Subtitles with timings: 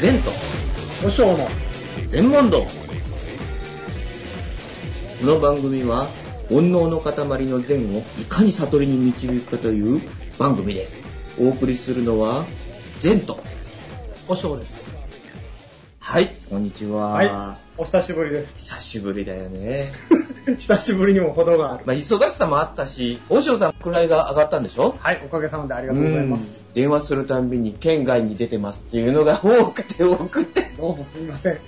[0.00, 0.30] 善と
[1.02, 1.46] 保証の
[2.08, 2.68] 全問答こ
[5.26, 6.06] の番組は
[6.48, 10.00] 煩悩の塊の善をいかに悟りに導くかという
[10.38, 11.04] 番組です
[11.38, 12.46] お送りするのは
[13.00, 13.40] 善と
[14.26, 14.88] 保証です。
[15.98, 17.28] はいこんにちは、はい。
[17.76, 18.54] お久しぶりです。
[18.56, 19.92] 久しぶりだよね
[20.58, 21.84] 久しぶりにも程がある。
[21.86, 24.96] まあ忙しさもあったし大塩さん位が上がったんでしょ？
[24.98, 26.64] はい、おかげさまでありがとうございます。
[26.64, 31.54] うん電話するたんびに県外に出てますっていうのが 多くて多くてどうもすみません。
[31.54, 31.60] いい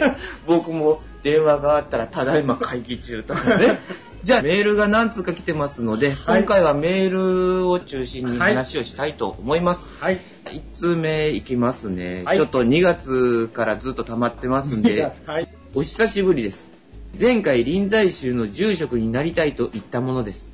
[0.00, 0.16] え、
[0.46, 3.78] 僕も電話があったら、ただいま会議中とかね。
[4.24, 9.86] じゃあ、メールが何通か来てますので、はい今回はメールを中心に話をしたいと思います。
[10.00, 10.18] はい。
[10.46, 15.48] 1通目いきますね、はいちょっと2月からずっと溜まってますんで、はい。
[15.74, 16.77] お久しぶりです。
[17.18, 20.50] 前回臨済宗の住職になりたいと言ったものです。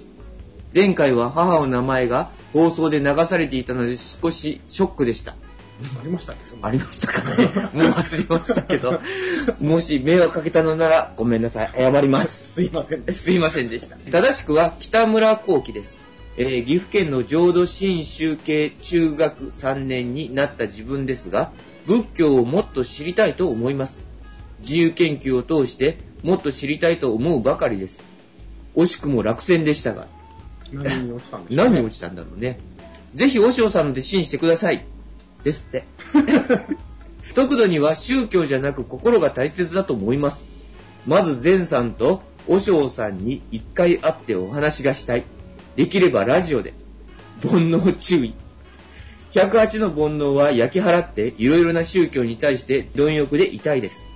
[0.74, 5.32] 前回は母の名前が放送で流されていたので少しショックでした。
[5.32, 6.56] ありましたっけ？
[6.62, 7.46] ありましたかね？
[7.46, 9.00] もう忘れましたけど、
[9.60, 11.72] もし迷惑かけたのならごめんなさい。
[11.74, 12.52] 謝ります。
[12.54, 13.04] すいません。
[13.12, 13.96] すいませんでした。
[13.96, 15.96] 正しくは北村幸喜です。
[16.36, 21.52] えー岐阜県の浄土真宗系中学3年になった自分ですが、
[21.86, 23.98] 仏教をもっと知りたいと思います。
[24.60, 28.02] 自由研究を通してもっと知りたいと思うばかりです。
[28.74, 30.06] 惜しくも落選でしたが、
[30.72, 32.58] 何に落ちたんでしょう、 何に落ちたんだろうね。
[33.14, 34.84] ぜひ、和尚さんの弟子にしてください。
[35.44, 35.84] ですって。
[37.36, 40.46] 得度には宗教じゃなく心が大切だと思います。
[41.06, 45.24] まず善さんと和尚さんに一回会ってお話がしたい。
[45.76, 46.72] できればラジオで。
[47.42, 48.34] 煩悩注意。
[49.32, 54.06] 108の煩悩は焼き払っていろいろな宗教に対して貪欲でいたいです。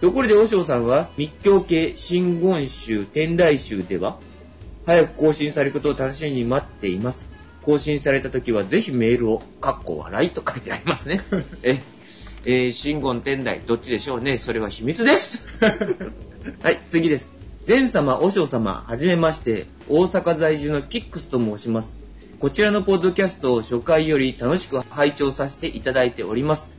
[0.00, 4.18] ところで和尚さんは密教系真言宗天台宗では
[4.86, 7.28] 早く更新されることを楽しみに待っています。
[7.62, 11.20] 更新された時はぜひメールを、かっこ笑いと書いてありますね。
[11.64, 11.82] え、
[12.44, 14.38] えー、真言天台、どっちでしょうね。
[14.38, 15.42] それは秘密です。
[16.62, 17.32] はい、次です。
[17.64, 21.96] 善様、和尚様、はじめまして、大阪在住のキックスと申します。
[22.38, 26.70] こちらのポッドキャストを初回より楽しく拝聴させていただいております。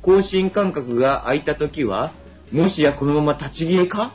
[0.00, 2.10] 更新間隔が空いた時は、
[2.52, 4.12] もしやこのまま立ち消えか？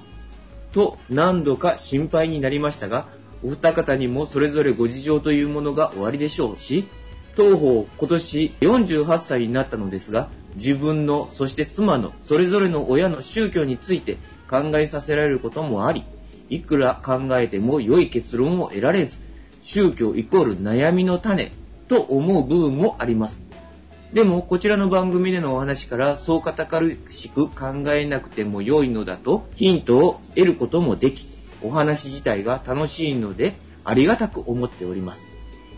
[0.71, 3.07] と何度か心配になりましたが、
[3.43, 6.87] お二方にもそれぞれご事情というものがおありでしょうし、
[7.35, 16.03] 当方今年48歳になったのですが、自分の、そして妻の、それぞれの親の宗教について考えさせられることもあり、
[16.49, 19.17] いくら考えても良い結論を得られず、
[19.63, 21.51] 宗教イコール悩みの種
[21.87, 23.46] と思う部分もあります。
[24.13, 31.27] でも、こちらの番組でのお話から、そう堅苦しく考えなくても良いのだと、ヒントを得ることもでき、
[31.61, 35.29] お話自体が楽しいので、ありがたく思っております。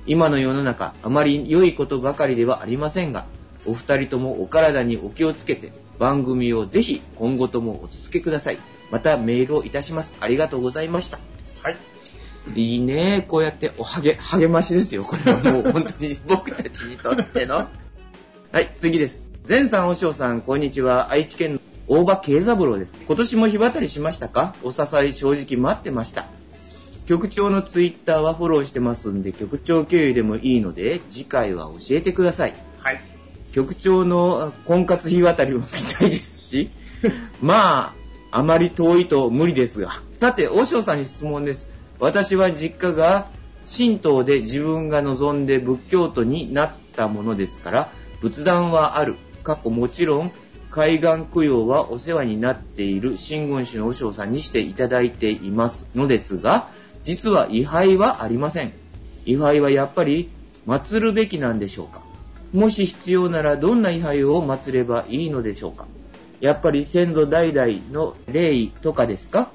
[0.05, 3.25] 今の世の中、あまり良いことばかりではありませんが、
[3.65, 8.59] お二人ともお体にお気をつけて、番組をぜひ今後ともお続けください。
[8.91, 10.13] またメールをいたします。
[10.19, 11.19] ありがとうございました。
[11.61, 11.77] はい。
[12.55, 15.03] いいねこうやっておはげ、励ましですよ。
[15.03, 17.67] これはもう本当に僕たちにとっての。
[18.51, 19.21] はい、次です。
[19.47, 21.11] 前さん、おしょうさん、こんにちは。
[21.11, 22.97] 愛知県の大場慶三郎です。
[23.05, 24.55] 今年も日渡りしましたか？
[24.63, 26.25] お支え正直待ってました。
[27.05, 32.55] 局長のツイッターはフォローしてますんで、局長経由でもいいので、次回は教えてください。
[32.79, 32.99] はい。
[33.51, 35.65] 局長のあ婚活日渡りも見
[35.99, 36.71] たいですし、
[37.43, 37.93] まあ、
[38.31, 39.91] あまり遠いと無理ですが。
[40.15, 41.69] さて、和尚さんに質問です。
[41.99, 43.27] 私は実家が
[43.71, 49.15] 神道で自分が望んで仏教徒になったものですから、仏壇はある。
[49.43, 50.31] 過去もちろん、
[50.69, 56.69] 海岸供養はお世話になっている真言宗の和尚さんにしていただいていますのですが、
[57.03, 58.73] 実は位牌はありません。
[59.25, 60.29] 位牌はやっぱり
[60.67, 62.03] 祀るべきなんでしょうか
[62.53, 65.87] もし必要ならどんな位牌を祀ればいいのでしょうか
[66.41, 69.51] やっぱり先祖代々の霊位とかですか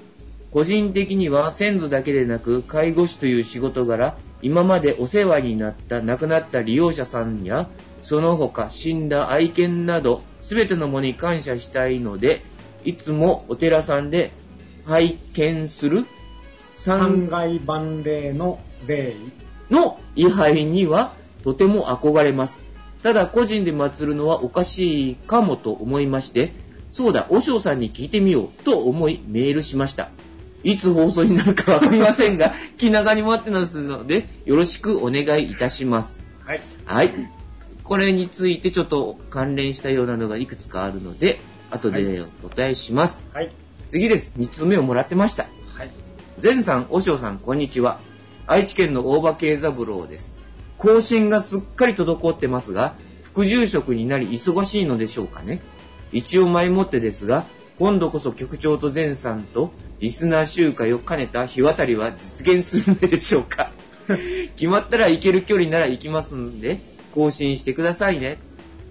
[0.51, 7.69] 個人的には先祖だけでなく介護士という仕事柄今までお世話になった亡くなった利用者さんや
[8.05, 12.43] その他死んだ愛犬など全てのものに感謝したいので
[12.85, 14.31] いつもお寺さんで
[14.87, 16.07] 拝見する
[16.75, 19.45] 三階万礼の礼儀。
[19.71, 21.13] の位牌には
[21.43, 22.59] とても憧れます。
[23.03, 26.53] ただ個人で祀るのはおかしいかもと思いまして、
[26.93, 30.11] そうだ、和尚さんに聞いてみようと思いメールしました。
[30.63, 36.21] いつ放送になるかわかりませんが、気長に待ってますので、よろしくお願いいたします。
[36.45, 36.61] はい。
[36.87, 37.44] はい。
[37.85, 41.39] これについてちょっと関連したようなのがいくつかあるので、
[41.71, 43.23] 後でお答えします。
[43.35, 43.53] はい。
[43.87, 44.33] 次です。
[44.39, 45.45] 3つ目をもらってました。
[45.77, 45.91] はい。
[46.43, 48.01] 前さん、和尚さん、こんにちは。
[48.47, 50.41] 愛知県の大場慶三郎です。
[50.79, 55.61] 更新がすっかり滞ってますが、副住職になり忙しいのでしょうかね。
[56.11, 57.45] 一応前もってですが、
[57.79, 63.73] 今度こそ局長と前さんとリスナー集会を兼ねた日渡りは実現するのでしょうか。
[64.57, 66.81] 決まったら行ける距離なら行きますんで、
[67.15, 68.39] 更新してくださいね。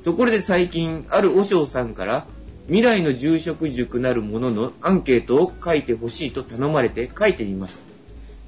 [0.03, 2.25] ところで最近、ある和尚さんから、
[2.67, 7.83] 未来の住職塾なるもののアンケートを書いてほしいと頼まれて書いてみました。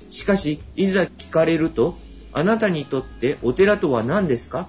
[0.10, 1.98] しかし、いざ聞かれると、
[2.32, 4.68] あなたにとってお寺とは何ですか？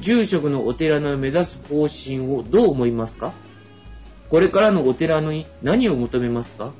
[0.00, 3.34] 住職のお寺の目指す方針をどう思いますか？
[4.30, 6.72] これからのお寺に何を求めますか？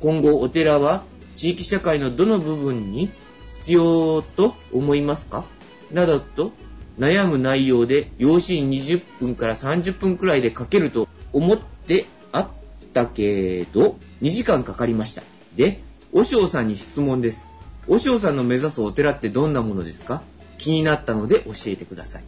[0.00, 1.04] 今後お寺は
[1.36, 3.10] 地域社会のどの部分に
[3.46, 5.46] 必要と思いますか？
[5.90, 6.52] などと
[6.98, 12.48] 悩む内容で用紙に20分から30分くらいで書けると思ってあっ
[12.94, 15.22] たけど、2時間かかりました。
[15.54, 15.82] で、
[16.12, 17.46] 和尚さんに質問です。
[17.86, 20.22] 和尚さんの目指すお寺ってどんなものですか？
[20.58, 22.24] 気になったので教えてください。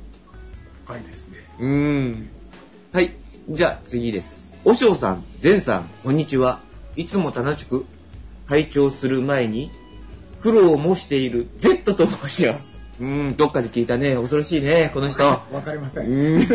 [0.84, 1.38] 深いですね。
[1.58, 2.28] うーん。
[2.92, 3.14] はい。
[3.50, 4.54] じゃあ次です。
[4.64, 6.60] 和尚さん、善さん、こんにちは。
[6.96, 7.86] いつも楽しく
[8.46, 9.70] 拝聴する前に
[10.40, 12.77] 苦労もしている Z と申します。
[13.00, 14.16] うーん、どっかで聞いたね。
[14.16, 15.22] 恐ろしいね、この人。
[15.52, 16.00] わかりませ。
[16.00, 16.40] うん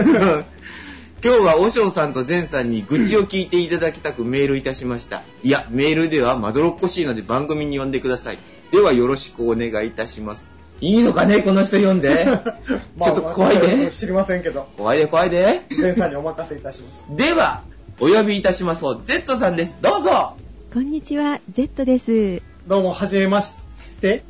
[1.26, 5.22] 今日は和尚さんと善さんに愚痴を聞いていただきたくメールいたしました。
[5.42, 8.40] いや、メールではまどろっこしいので番組に呼んでください。
[8.74, 10.50] ではよろしくお願いいたします。
[10.82, 12.26] いいのかね、この人読んで。
[13.02, 13.90] ちょっと怖いね。
[13.90, 15.62] 知りませんけど、怖いで怖いで。
[15.80, 17.06] 前さんにお任せいたします。
[17.10, 17.62] では、
[18.02, 19.02] お呼びいたしましょう。
[19.06, 19.78] Z さんです。
[19.82, 20.34] どうぞ。
[20.74, 22.42] こんにちは、Z です。
[22.68, 23.60] どうも、はじめまし
[24.04, 24.24] て。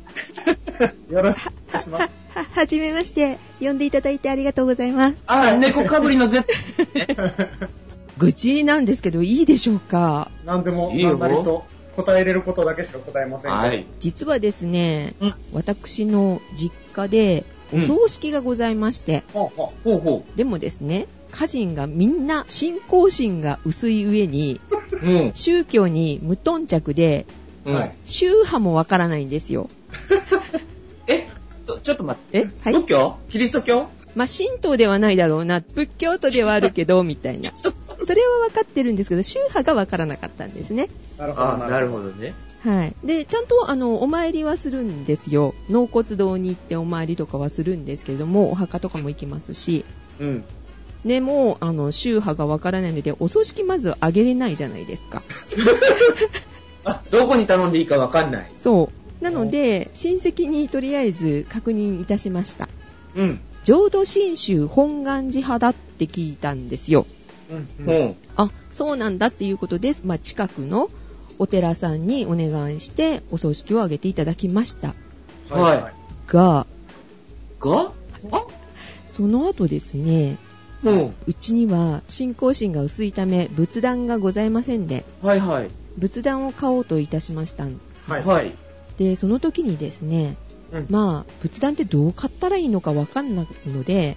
[1.10, 2.10] よろしくお願いします。
[2.34, 3.38] は、はじめまして。
[3.60, 5.24] 呼んでいただいてありがとうございます。
[5.26, 6.44] あ、猫かぶりの Z。
[8.16, 10.30] 愚痴なんですけど、いいでしょうか？
[10.44, 11.64] 何でも、いいよ何なりと
[11.96, 13.84] 答えれることだけしか答えませんがはい。
[13.98, 24.60] 実はですね、うん私の実家でお葬式がございまして、ほうほほうほでもですね、家人がみんな信仰心が薄い上に、
[25.02, 25.06] う。
[25.10, 25.32] うん。
[25.34, 29.70] 宗教に無頓着で、うんはい宗派もわからないんですよ。
[31.08, 31.28] え
[31.82, 32.38] ちょっと待って。
[32.38, 33.16] えはい仏教？
[33.30, 33.88] キリスト教？
[34.14, 37.50] まあ、神道ではないだろうな、仏教徒ではあるけど、みたいな。
[38.06, 40.88] それは分かってるんですけど、宗派が分からなかったんですね。
[41.18, 41.20] う。
[41.20, 41.64] なるほど。
[41.64, 42.34] あ、なるほどね。
[42.62, 42.94] はい。
[43.04, 45.54] で、ちゃんと、あの、お参りはするんですよ。
[45.68, 49.84] 納骨堂に行ってお参りとかはするんですけれども、お墓とかも行きますし。
[50.20, 50.44] うん。
[51.04, 55.22] でも、あの、宗派が分からないので、お葬式まずあげれないじゃないですか。
[56.84, 58.50] あ、どこに頼んでいいかわかんない。
[58.54, 58.90] そ
[59.20, 59.24] う。
[59.24, 62.68] なので、親戚にとりあえず確認いたしました。
[63.14, 63.40] うん。
[63.64, 67.06] 浄土真宗本願寺派だって聞いたんですよ。
[67.50, 68.16] うんうん。
[68.36, 70.02] あ、そうなんだっていうことです。
[70.04, 70.90] まあ、近くの
[71.38, 74.94] お寺さんにお願いして、お葬式を挙げていただきました。
[75.50, 76.66] はいが、
[77.60, 77.92] が？
[79.08, 80.38] その後ですね、
[80.82, 85.26] もうちには信仰心が薄いため、仏壇がございませんで、う。
[85.26, 85.70] はいはい。
[85.98, 87.64] 仏壇を買おうといたしました。
[87.64, 87.70] は
[88.18, 88.24] い。
[88.24, 88.52] はい。
[88.98, 90.36] で、その時にですね、
[90.72, 94.16] うんまあ、仏壇ってどう買ったらいいのかわかんないので。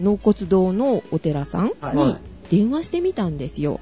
[0.00, 2.16] 納骨堂のお寺さんに
[2.50, 3.80] 電話してみたんですよ。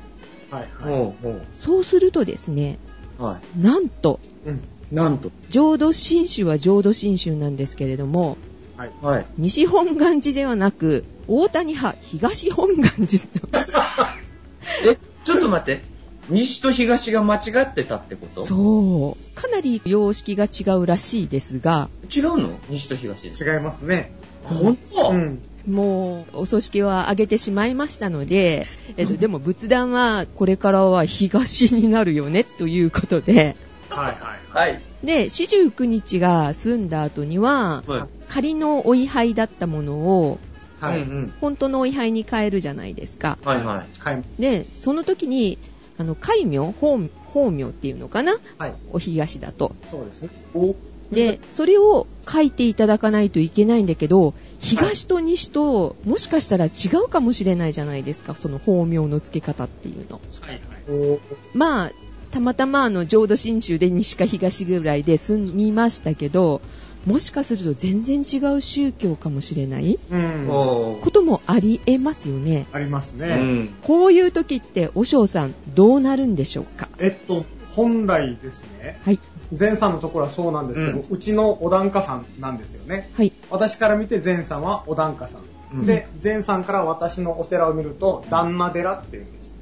[0.51, 0.69] はい。
[0.85, 0.91] い。
[0.91, 1.15] はい。
[1.55, 2.79] そうするとですね、
[3.19, 3.25] う。
[3.25, 4.57] はなんと、うん。
[4.57, 4.61] い。
[4.95, 5.31] なんと。
[5.51, 8.37] 浄土真宗は浄土真宗なんですけれども、
[8.77, 8.93] はい。
[9.01, 9.27] はい。
[9.37, 13.25] 西本願寺ではなく、大谷派東本願寺
[14.87, 15.83] え、ちょっと待って。
[16.29, 18.47] 西と東が間違ってたってこと？
[18.47, 19.41] そう。
[19.41, 22.59] かなり様式が違うらしいですが、違うの？
[22.69, 23.53] 西と東で。
[23.53, 24.13] 違いますね。
[24.45, 25.43] ほんとうん。
[25.67, 28.67] もう、お葬式は挙げてしまいましたので、
[28.97, 33.57] えっと、でも仏壇はこれからは東になるよね、ということで、
[33.91, 34.15] はい。
[34.55, 34.71] はい。
[34.71, 34.83] はい。
[35.03, 38.03] で、四十九日が済んだ後には、はい。
[38.29, 40.39] 仮のお位牌だったものを、
[40.81, 41.03] はい。
[41.03, 41.35] うんうん。
[41.41, 43.39] 本当のお位牌に変えるじゃないですか。
[43.45, 43.87] はいはい。
[43.99, 44.25] はい。
[44.39, 45.59] で、その時に、
[45.99, 48.37] あの、戒名、法法名っていうのかな？
[48.57, 48.75] はい。
[48.93, 49.75] お東だと。
[49.85, 50.29] そうですね。
[50.55, 50.75] お
[51.13, 56.71] で、それを書いていただかないといけないんだけど、東と西と、もしかしたら違
[57.05, 60.21] うかもしれないじゃないですか、その法名の付け方っていうの。
[60.41, 60.61] はい。
[60.89, 61.19] お
[61.55, 61.93] まあ、
[62.31, 66.61] たまたまあの、浄土真宗で西か東ぐらいで済みましたけど、
[67.07, 69.99] もしかすると全然違う宗教かもしれない？
[70.11, 70.47] うん。
[70.49, 72.67] おこともありえますよね。
[72.73, 73.27] ありますね。
[73.29, 73.75] うん。
[73.83, 76.89] こういう時って、お尚さん、どうなるんでしょうか？
[76.99, 79.21] えっと、本来ですね、はい。
[79.59, 83.09] 前さんのところはそうなんですけど、うちのお檀家さんなんですよね。
[83.15, 83.33] はい。
[83.49, 85.41] 私から見て前さんはお檀家さん。
[85.73, 89.53] うんで、前さんから私のお寺を見ると、旦那寺って言うんです。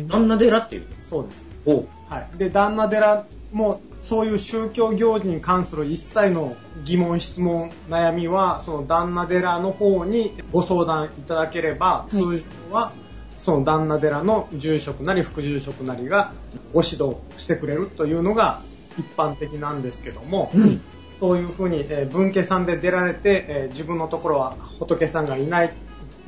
[0.00, 1.44] え、旦那寺っていうそうです。
[1.66, 2.38] おはい。
[2.38, 12.92] で、旦那寺もそういう宗教行事に関する一切の疑問、質問、悩みは、その旦那寺の方にご相談いただければ、い通常は、
[13.36, 16.32] その旦那寺の住職なり副住職なりが
[16.72, 18.62] ご指導してくれるというのが
[18.96, 20.80] 一般的なんですけども、うん。
[21.18, 25.72] そういうふうに、えー文家さんで出られて、えー自分のところは仏さんがいない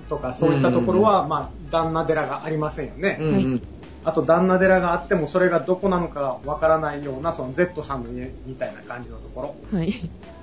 [0.09, 3.19] とか、そういったところは、まあ、旦那寺がありませんよね。
[3.21, 3.63] うんうん。
[4.09, 9.79] あと、旦那寺があっても、それがどこなのかわからないような、その Z さんの家みたいな感じのところ。
[9.79, 9.93] はい。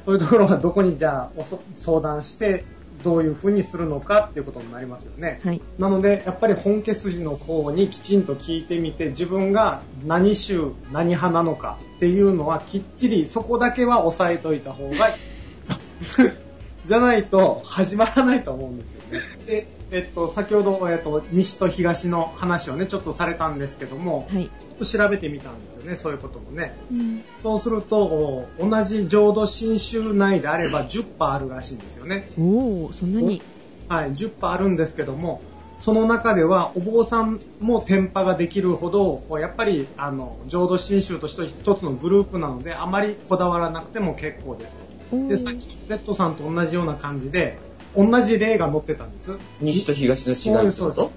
[0.06, 1.44] そういうところはどこにじゃあ
[1.76, 2.64] 相談して、
[3.04, 5.42] どういうふうにするのかっていうことになりますよね。
[5.44, 5.62] はい。
[5.80, 15.16] なので、やっぱり本家筋の方にきちんと聞いてみて、自分が何宗、何派なのかっていうのはきっちりそこだけは押さえといた方がいい。
[16.86, 19.46] じゃないと始まらないと思うんですよね。
[19.48, 24.52] で、えっと、先ほど、えっと、西と東の話をね、ちょっとされたんですけども、はい。
[24.84, 26.76] 調べてみたんですよね、そういうこともね。
[26.92, 27.24] うん。
[27.42, 32.30] そうすると、お同じ浄土真宗内であれば10%あるらしいんですよね。
[32.38, 33.42] おー、そんなに？
[33.88, 35.42] はい、10%あるんですけども、
[35.80, 45.16] その中ではお坊さんも天パができるほど、やっぱりあの浄土真宗として一つのグループなので、あまりこだわらなくても結構ですと。
[45.16, 45.60] おで、さっー。
[45.60, 47.58] き、レッドさんと同じような感じで、
[47.96, 49.38] 同じ例が載ってたんです。
[49.62, 51.10] 西と東の違いそうですそうです。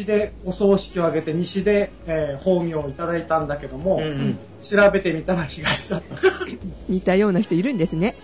[0.00, 6.16] 西でお葬式を挙げて、西で、えー法名をいただいたんだけども、うんうん調べてみたら東だった。
[6.88, 8.16] 似たような人いるんですね。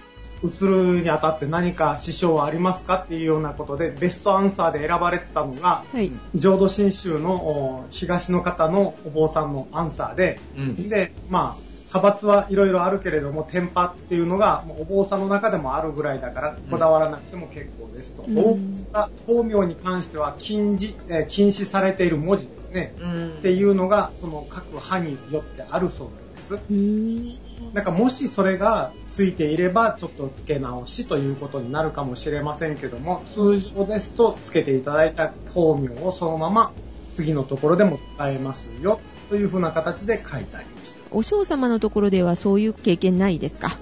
[0.42, 6.10] 移るにあたって何か支障はありますかっていうようなことで、ベストアンサーで選ばれてたのが、はい。
[6.34, 18.24] 浄土真宗のお東の方のお坊さんのアンサーで、うんで、まあ、派閥はいろいろあるけれども、天パっていうのがお坊さんの中でもあるぐらいだから、こだわらなくても結構ですと。
[18.26, 18.86] うん
[19.26, 22.94] お法名に関しては禁じ、えー禁止されている文字ですね。
[22.98, 26.54] うんっていうのが、その各派によってあるそうなんです。
[26.54, 27.38] うー
[27.70, 27.74] ん。
[27.74, 36.72] なんかもしそれがついていればちょっと付け直しということになるかもしれませんけども通常ですと付けていただいた法名をそのまま
[37.16, 39.00] 次のところでも使えますよ
[39.32, 41.00] というふうな形で書いてありました。
[41.10, 43.78] お嬢様のところではそういう経験ないですか？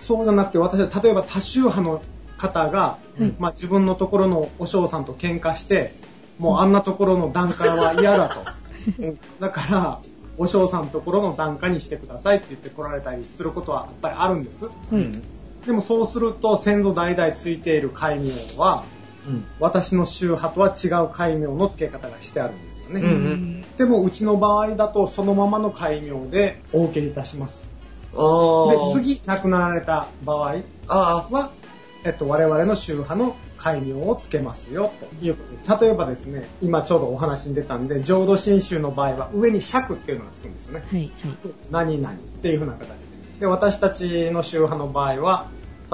[0.00, 2.02] そうじゃなくて私は例えば多宗派の
[2.36, 3.32] 方が、はい。
[3.38, 5.94] まあ、自分のところのお嬢さんと喧嘩して
[6.40, 8.40] もうあんなところの檀家は嫌だと。
[9.38, 10.00] だから
[10.36, 14.56] お嬢さんのところの檀家にしてくださいって言って来られたりすることはやっぱりあるんです。
[14.92, 15.22] うん
[15.66, 18.82] でもそうすると先祖代々ついている戒名は
[19.28, 19.44] うん。
[19.60, 23.62] 私の宗派とは違う戒名の付け方がしてあるんですよね、うんうん。
[23.76, 27.66] でもうちの場合だとそのままの戒名でお受けいたします。
[28.12, 28.18] で
[28.92, 30.56] 次亡くなられた場合
[30.88, 31.50] あは、
[32.04, 35.84] えっと、我々の宗派の戒名をつけますよということです。
[35.84, 40.84] 例えばですね今ちょうどお話に出たんで浄土真宗の場合は上に釈っていうのがつくんですよね。
[40.90, 41.10] はいはい。
[41.70, 43.18] 何々っていう風な形で。
[43.40, 45.46] で、私たちの宗派の場合は、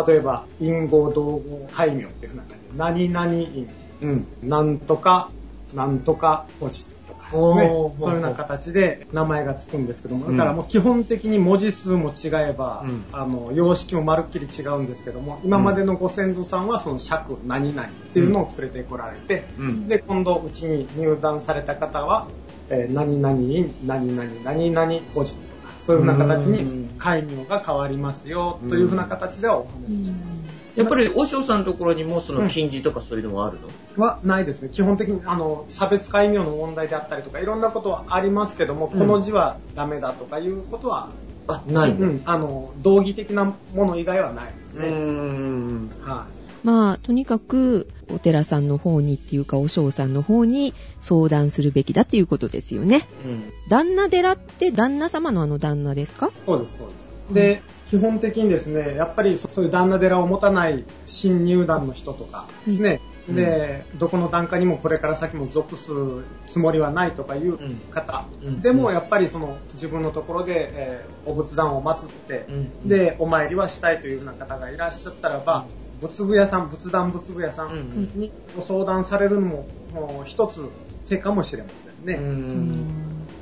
[0.06, 3.68] 例えば、因合同合戒名っていう風な感じで、何々因、
[4.00, 5.30] うんなんとか、
[5.74, 7.30] なんとか文字とか、ね。
[7.32, 10.36] そういうような形で名前がつくんですけども、うん。
[10.36, 13.04] だからもう基本的に文字数も違えば、うん。
[13.12, 19.88] あの、様式もまるっきり違うんですけども、今までのご先祖さんはその釈、何々っていうのを連れてこられて、うん。
[19.88, 22.28] で、今度うちに入団された方は、
[22.70, 26.52] えー何々院、何々、何々個人とか、そういうふうな形うん。
[26.84, 30.43] に戒名が変わりますよ、というふうな形ではお話しします。
[30.76, 33.68] やっぱり和尚さんのところにもその禁じとかそういうのはあるの、
[34.02, 34.70] はないですね。
[34.70, 41.10] 基本的に、あの、差別戒名の問題であったりとか、いろんなことはありますけども、うんこの字はダメだとかいうことは、
[41.46, 43.54] あないうん、あの、道義的なも
[43.86, 44.88] の以外はないですうね。
[44.90, 46.26] んは
[46.64, 53.06] まあ、とにかく、お寺さんの方にっていうか、お嬢さんの方に相談するべきだっていうことですよね。
[53.24, 56.28] うん旦那寺って旦那様のあの旦那ですか？
[56.28, 56.30] い。
[56.46, 57.10] そうです、そうです。
[57.34, 63.36] で、基本的にですね、やっぱりそそういう旦那寺を持たない新入団の人とかですね、うん。
[63.36, 65.90] で、どこの檀家にもこれから先も属す
[66.48, 67.58] つもりはないとかいう
[67.90, 68.60] 方、うん。
[68.60, 72.88] でもやっぱりその自分のところで、えーお仏壇を祀って、うん。
[72.88, 75.66] で、お参りはしたいというような方がいらっしゃったらば、
[76.00, 77.78] 仏具屋さん、仏壇仏具屋さうん。
[77.78, 80.68] んにご相談されるのも、もう一つ
[81.08, 82.18] 手かもしれませんね。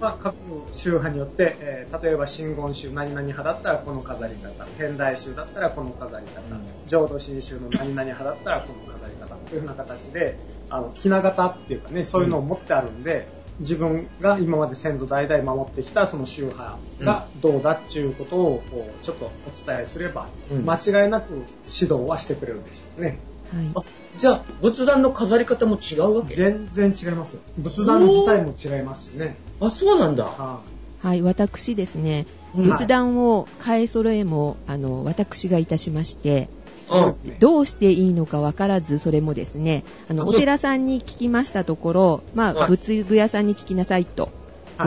[0.03, 0.35] ううんんまあ、各
[0.73, 10.37] 宗派によって、えー例えば真言宗何々派だったらこの飾り方、天台宗だったらこの飾り方、うん浄土真宗の何々派だったらこの飾り方というふうな形で、
[10.69, 13.29] あの、ひな形っていうかね、そういうのを持ってあるんで、
[13.61, 23.19] 自分が今まで先祖代々守ってきたその宗派がどうだっていうことをこうちょっとお伝えすれば、うん間違いなく指導はしてくれるでしょうね。
[23.53, 24.02] はい。
[24.17, 26.35] あじゃあ仏壇の飾り方も違うわけ？
[26.35, 27.41] 全然違いますよ。
[27.59, 29.37] 仏壇自体も違いますしね。
[29.61, 30.61] あそうなんだは
[31.01, 36.49] はい、私ですね、うん仏壇を買い揃えも、あの、私がいたしまして、
[37.25, 37.37] ね。
[37.41, 44.25] どうしていいのかわからず、それもですね、あの、あお寺さんに聞きましたところ、まあ、はい仏具屋さんに聞きなさいと。
[44.25, 44.33] はい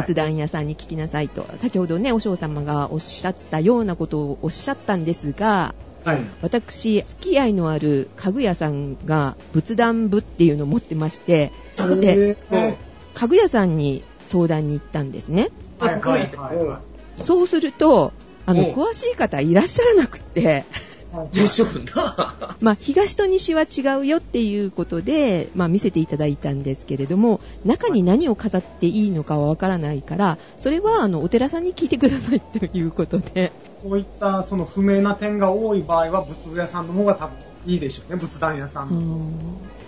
[0.02, 5.76] 仏壇屋さんに聞きなさいと、先ほどね、お嬢様がおっしゃったようなことをおっしゃったんですが、
[6.06, 6.24] はい。
[6.42, 11.52] 私、付き合いのある家具屋さんが仏壇部っていうのを持ってまして、
[12.00, 12.78] で、え
[13.16, 15.50] 家具屋さんに相談に行ったんですね。
[15.80, 16.82] ーはいはいはいは
[17.18, 18.14] そうすると、
[18.46, 20.95] あの、うん詳しい方いらっしゃらなくって、い。
[21.32, 22.56] でしょうな。
[22.62, 33.52] まあ、東と西は違うよっていうことで、まあ、見せていただいたんですけれども、中に何を飾っていいのかはわからないから、それは、あの、お寺さんに聞いてくださいということで、
[33.84, 39.32] こういったその不明な点が多い場合は仏具屋さんの方が多分いいでしょうね、仏壇屋さんの。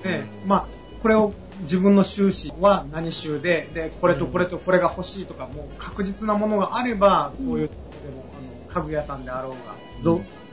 [0.04, 0.66] で、まあ、
[1.02, 7.74] これを自分の収支は何収で、で、これとこれとこれが欲しいとか、もう確実なものがあれば、こういうで
[8.10, 8.26] も、
[8.70, 9.76] あの、家具屋さんであろうが、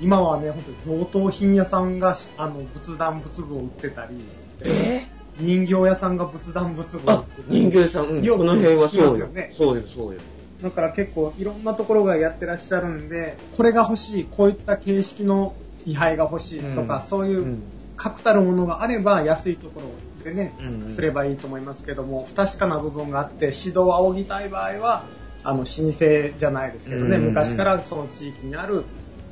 [0.00, 4.16] 今はね、本当に贈答品屋さんが、あの、仏壇仏具を売ってたり、
[4.60, 5.06] え？
[5.36, 7.60] 人形屋さんが仏壇仏具を売あって、たり。
[7.60, 9.26] 人形さん、うん、この辺はそうよ。
[9.28, 9.52] ね。
[9.56, 10.20] そうよ、そうよ。
[10.62, 15.54] だから結構いろんなところがやってらっしゃるんで、これが欲しい、こういった形式の
[15.86, 17.02] 位牌が欲しいとか、うん。
[17.02, 17.62] そういううん。
[17.96, 20.88] 確たるものがあれば安いところでね、うんうん。
[20.88, 25.04] すればいいと思いますけども、不確かな部分があって、指導を仰ぎたい場合は、
[25.44, 27.28] あの、老舗じゃないですけどね、うんうんうん。
[27.30, 28.84] 昔からその地域にある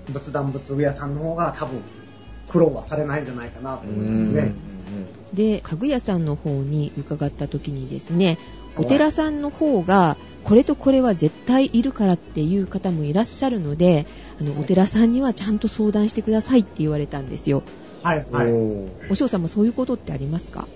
[0.09, 1.81] 仏壇仏具屋さんの方が多分
[2.49, 4.55] 苦労はされないんじゃないかなと思いますね。
[5.33, 8.39] で、家具屋さんの方に伺った時にですね、
[8.77, 14.07] お寺さんの方が、これとこれは絶対いるからっていう方もいらっしゃるので、
[14.41, 17.63] あの、お寺さんにはちゃんと相談してくださいって言われたんですよ。
[18.03, 18.53] はい、はい。
[19.11, 20.67] お嬢さんもそういうことってありますか？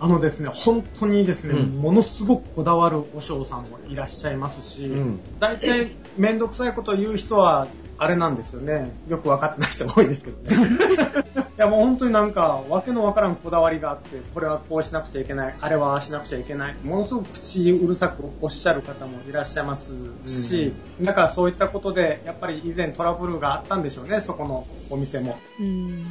[0.00, 1.82] あのですね、本当にですね、うん。
[1.82, 5.20] ものすごくこだわるお嬢さんもいらっしゃいますし、うん。
[5.38, 7.68] 大体面倒くさいことを言う人は、
[8.00, 8.90] あれなんですよね。
[9.08, 10.56] よく分かってない人が多いですけどね。
[11.58, 16.76] いやもう本当になんか、わけのわからんこだわりがあって、これはこうしなくちゃいけない、あれはしなくちゃいけない。
[16.82, 19.92] ものすごく口うるさくおっしゃる方もいらっしゃいます
[20.26, 20.72] し、
[21.02, 25.38] だからそういったことで、やっぱり以前トラブルがあったんでしょうね、そこのお店も。
[25.60, 26.04] うん。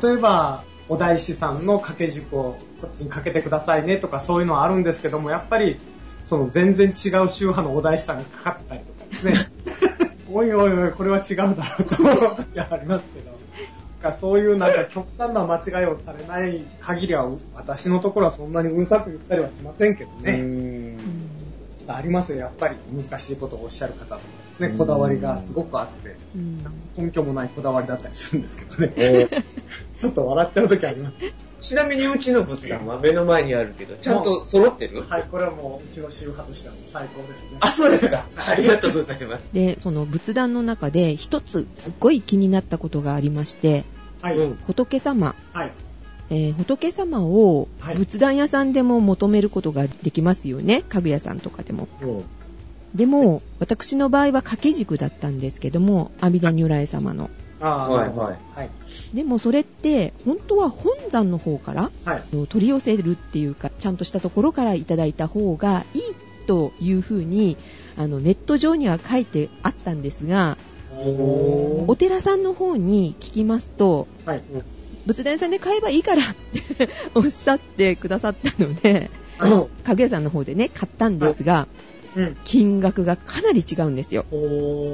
[0.00, 5.80] 例えば、お大師さんの掛け軸をこっちにかけてくださいねとかそういうのはあるんですけども、やっぱり、
[6.24, 9.53] その全然違う宗派のお大師さんがかかってたりとかですね。
[10.34, 13.34] おいおいおい、これは違うだろうと、いや、ありますけど。
[14.20, 20.38] そういうなんか極端な間違いをされない限りは、私のところはそんなにうるさく言ったりはしませんけどうね。
[20.38, 20.98] ん
[21.86, 24.22] ありますよ、やっぱり難しいことをおっしゃる方とかで
[24.56, 26.64] すね、うんこだわりがすごくあって、うん
[26.96, 29.28] 根拠もないこだわりだったりするんですけどね。
[30.00, 31.14] ちょっと笑っちゃう時あります。
[31.64, 35.02] ちなみにうちの仏壇は目の前にあるけど、ちゃんと揃ってる？
[35.02, 37.58] はい、これはもううちの宗派としてはもう最高ですね。
[37.60, 38.26] あ、そうですか。
[38.36, 39.50] ありがとうございます。
[39.54, 43.84] で、その仏壇の中で一つすっごい気になったことがありまして、
[44.20, 45.72] はい、うん仏様、はい、
[46.28, 50.82] えー仏様をはい仏壇屋さんでも求めることができますよね？
[50.90, 51.88] 家具屋さんとかでも。
[52.94, 57.28] でも、私の場合は掛け軸だったんですけども、阿弥陀如来様の。
[57.68, 58.70] はいはいはい、
[59.14, 66.02] でもそれって、本当は本山の方からはい、あの取り寄せるっていうか、ちゃんとしたところからいただいた方がいい
[66.46, 67.56] というふうに、
[67.96, 70.56] あのネット上には書いてあったんですが、
[70.96, 74.42] おお寺さんの方に聞きますと、はい、
[75.06, 76.24] 仏壇屋さんで買えばいいからっ
[76.76, 79.24] ておっしゃってくださったので、うん
[79.84, 81.66] 家具屋さんの方でね、買ったんですが、
[82.16, 82.36] うん。
[82.44, 84.24] 金額がかなり違うんですよ。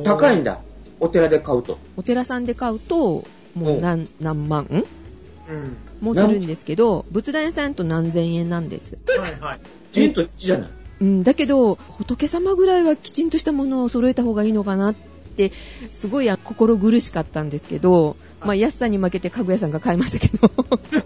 [0.04, 0.60] 高いんだ。
[1.00, 1.78] お寺で買うと。
[1.96, 4.64] お寺さんで買うと、もう何何万？
[4.64, 4.84] ん
[5.48, 5.76] うん。
[6.00, 8.98] もするんですけど、仏壇屋さんと何千円なんです。
[9.18, 9.60] はい、はい。
[9.92, 10.70] ジンと1じゃない？
[11.00, 15.50] うん、だけど、仏様ぐらいはきちんとしたものを揃えた方がいいのかなって、
[15.92, 20.50] すごいあ心苦しかったんですけど、まあ、安さに負けて家具屋さんが買いましたけど。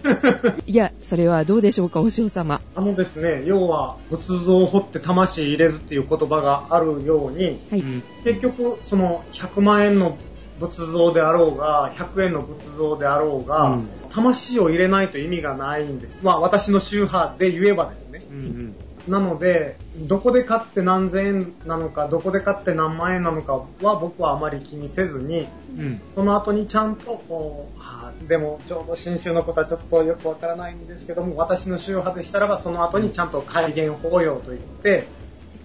[0.65, 2.61] いや、それはどうでしょうか、お嬢様。
[2.75, 7.83] あのですね、要は仏像を掘って魂入れるっていう言葉があるように、はい。
[8.23, 10.17] 結局その100万円の
[10.59, 16.19] 仏像であろうが100円の仏像であろうが、うん魂を入れないと意味がないんです。
[16.23, 18.21] まあ私の宗派で言えばですね。
[18.31, 18.75] うん
[19.07, 25.47] なのでどこで買って何千円なのかどこで買って何万円なのかは僕はあまり気にせずに
[25.77, 26.01] うん。
[26.15, 35.05] その後にちゃんとこう、はあでもちょうど新宗のことはちょっとよくわからないんですけども私の宗派でしたらばその後にちゃんと戒厳法要といって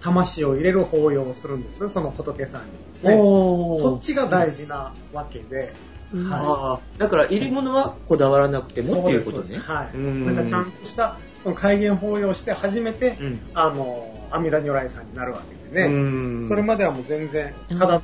[0.03, 1.89] 魂を入れる法要をするんです。
[1.89, 3.17] その仏さんにね。
[3.81, 9.59] そっちが大事なわけで、うんはいだから入れ物はこだわらなくてもっていうことね。
[9.59, 9.97] はい。
[9.97, 15.43] うんなんかちゃんとした、その戒厳法要して初めて、うんあの、阿弥陀如来さんになるわ
[15.73, 16.47] けでうね。
[16.47, 18.03] んそれまではもう全然、うんただ、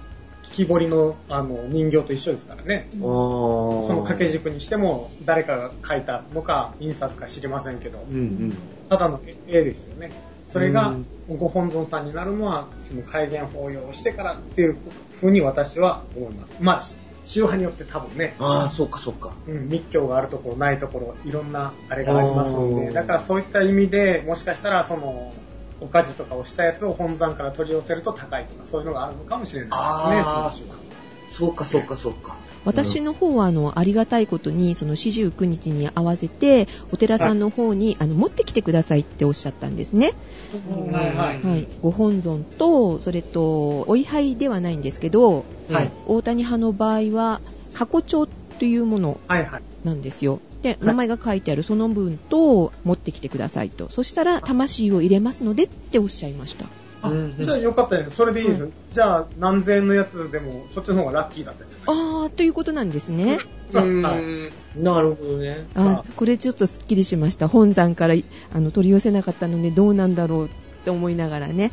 [0.53, 2.89] 木彫りのあの人形と一緒ですからね。
[2.93, 8.59] その掛け軸にしても、誰かが描いたのか、印刷か知りませんけど、うんうん。
[8.89, 10.13] ただの絵ですよね。
[10.49, 14.77] それがうんご本尊さんになるのは、その改元法要をしてからっていう
[15.17, 16.55] 風に私は思います。
[16.61, 19.35] まあ、し宗派によって多分ね、ああ、そうかそうか。
[19.49, 25.35] うん、密教があるところないところいろんなあれがありますのでだからそういった意味でもしかしたらその
[25.81, 30.87] おかじとかをしたやつを本山から取り寄せると高いとかそういうのがあるのかもしれないですねあーその宗派
[31.31, 32.37] そうかそうかそうか。
[32.67, 40.13] 私の方はあのありがたいことにその四十九日に合わせてお寺さんの方にあの持ってきてくださいっておっしゃったんですね、
[40.53, 41.43] うんはいはい。
[41.43, 45.93] はい、ご本尊とそれとお位牌ではないんですけどはい。
[46.07, 47.41] 大谷派の場合は
[47.73, 50.41] 過去帳というものはいはいなんですよ。
[50.63, 53.89] で名前が書いてあるその分と持ってきてくださいと。
[53.91, 56.67] そしたら魂を入れますのでっておっしゃいました
[57.03, 58.07] あじゃあよかったね。
[58.11, 58.61] それでいいです。
[58.63, 63.39] よ、じゃあ何千円のやつでもそっちの方がラッキーだったですよねあーということなんですね。
[63.73, 64.51] うーん。
[64.83, 65.67] なるほどね。
[65.75, 67.49] あこれちょっとすっきりしました。
[67.49, 68.15] 本山から
[68.53, 70.49] あの取り寄せなかったのでどうなんだろうっ
[70.85, 71.73] て思いながらね。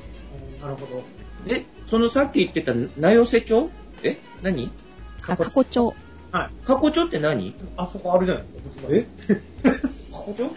[0.62, 1.04] なるほど。
[1.48, 3.70] で、そのさっき言ってた名寄せ帳
[4.04, 4.18] え？
[4.42, 4.72] 何？
[5.28, 5.94] あ過去帳
[6.32, 6.50] はい。
[6.66, 7.54] 過去帳って何？
[7.78, 9.08] あそこあるじゃないですかえ？
[10.12, 10.52] 過去帳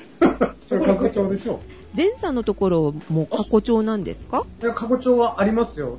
[0.69, 1.61] それ過去帳でしょ
[1.97, 4.45] 前さんのところも過去帳なんですか？
[4.63, 5.99] いや過去帳はありますよ。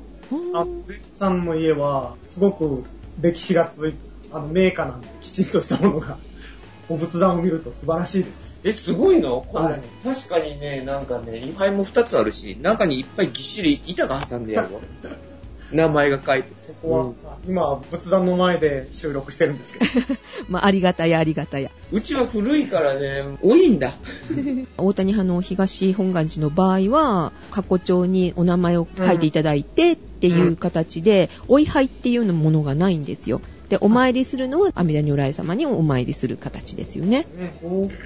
[0.54, 0.84] あうん。
[0.86, 2.84] ゼさんの家は、すごく
[3.20, 3.98] 歴史が続いて、
[4.30, 6.18] あの、名家なんで、きちんとしたものが、
[6.88, 8.48] お仏壇を見ると素晴らしいです。
[8.64, 9.44] え、すごいの？
[9.48, 9.82] これ、はい。
[10.04, 14.80] 確かにね、なんかね、位牌も2つあるし、中にいっぱいぎっしり板が挟んであるわ。
[15.72, 16.50] 名前が書いて。
[16.68, 17.14] ここは、うん。
[17.48, 19.84] 今は仏壇の前で収録してるんですけど、
[20.48, 21.70] まあ、ありがたやありがたや。
[21.92, 23.94] うちは古いからね、多いんだ。
[24.76, 33.40] 大谷派の東本願寺の場合は過去帳にお名前を書いていただいてっていう形で、お位牌っていうものがないんですよ。
[33.68, 37.26] でお参りするのは阿弥陀如来様にお参りする形ですよね。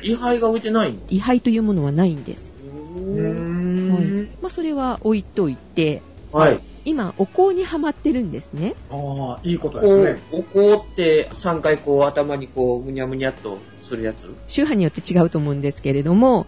[0.03, 0.99] 位牌が置いてないの？
[1.09, 4.05] 位牌というものはないんです、うーはい。
[4.05, 4.29] ん。
[4.43, 6.61] まあ、それは置いといてはい。
[6.85, 14.37] 今お香にはまってるんですねああ、いいことですね。、お香って3回こう頭にこう、むにゃむにゃっとするやつ？
[14.47, 16.47] 宗派によって違うと思うんですけれども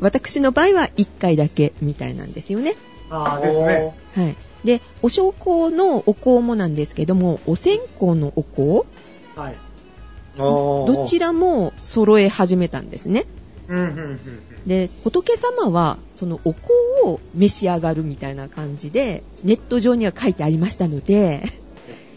[0.00, 2.74] 私の場合は1回だけみたいなんですよね
[3.10, 3.94] ああ、ですね。
[4.14, 4.36] はい。
[4.64, 8.86] で、お焼香のお香もなんですけども、お線香のお香、
[9.40, 9.56] はい。
[10.36, 13.26] どどちらも揃え始めたんですね。
[14.66, 16.60] で、仏様は、そのお香
[17.04, 21.42] を召し上がるみたいな感じで、ネット上には書いてありましたので、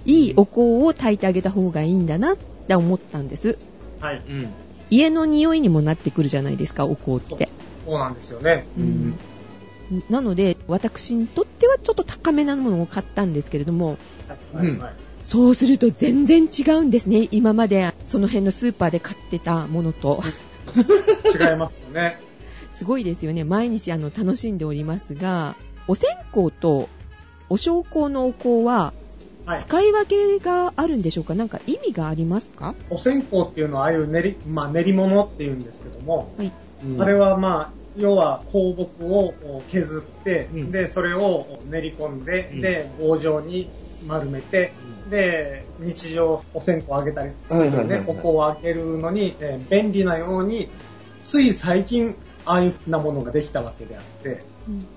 [0.06, 2.38] いいお香を炊いてあげた方がいいんだなっ
[2.68, 3.58] て思ったんです。
[4.00, 4.24] はい。
[4.28, 4.54] うん。
[4.92, 7.50] 家の匂いにもなってくるじゃないですか、お香って。
[7.86, 8.68] そうなんですよね。
[8.78, 9.20] うん
[10.10, 14.00] なので、私にとってはちょっと高めなものを買ったんですけれども、
[14.52, 14.68] はい。
[14.68, 14.94] うんはい。
[15.24, 17.28] そうすると全然違うんですね。
[17.32, 20.22] 今までその辺のスーパーで買ってたものと。
[20.80, 22.20] 違いますよね。
[22.72, 23.44] すごいですよね。
[23.44, 25.56] 毎日あの楽しんでおりますが、
[25.88, 26.90] お線香と
[27.50, 28.94] お焼香のお香は
[29.46, 29.60] はい。
[29.60, 31.36] 使い分けがあるんでしょうか？
[31.36, 32.74] なんか意味がありますか？
[32.90, 36.52] お線香っていうのは、ああいう練り、まあ、練り物っていうんですけども、はい。
[36.84, 43.70] うんあれはまあ、要は香木を削って、うんで、それを練り込んで、うんで、棒状に
[44.08, 44.74] 丸めて、
[45.12, 50.70] で、日常お線香をあげたりするねはいはいはいはい、お香をあげるのに、えー便利なように、
[51.26, 54.44] つい最近、ああいうふうなものができたわけであって、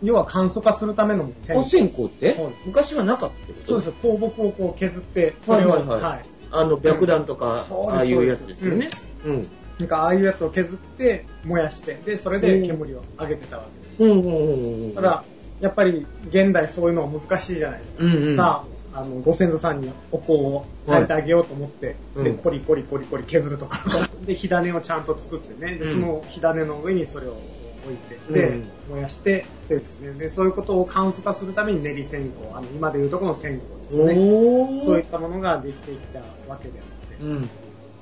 [0.02, 2.34] 要は簡素化するためのお線香って？
[2.34, 3.66] はい昔はなかったってこと？
[3.66, 3.86] そうです。
[3.88, 6.00] よ、香木をこう削って、それを、はいはい。
[6.00, 6.24] はい。
[6.50, 8.88] あの、白檀とか、そうですああいうやつですよね。
[9.24, 9.48] うん。
[9.78, 14.02] なんかああいうやつを削って燃やして、で、それで煙を上げてたわけです。
[14.02, 14.94] うんうんうんうん。
[14.94, 15.24] ただ、
[15.60, 18.04] やっぱり現代そういうのは難しいじゃないですか。
[18.04, 18.36] うんうん。
[18.36, 22.38] さあ、あの、ご先祖さんにお香を炊いてあげようと思って、で、うん。
[22.38, 23.80] コリコリコリコリ削るとか、
[24.26, 25.92] で、火種をちゃんと作ってね、で、うん。
[25.92, 27.36] その火種の上にそれを
[27.84, 28.68] 置いて、で、うん。
[28.90, 34.14] 燃やして、でですね、で、そういうことを簡素化するために練り線香、あの、今でいうとこの線香ですね。
[34.18, 37.24] おそういったものができてきたわけであって。
[37.24, 37.48] うん。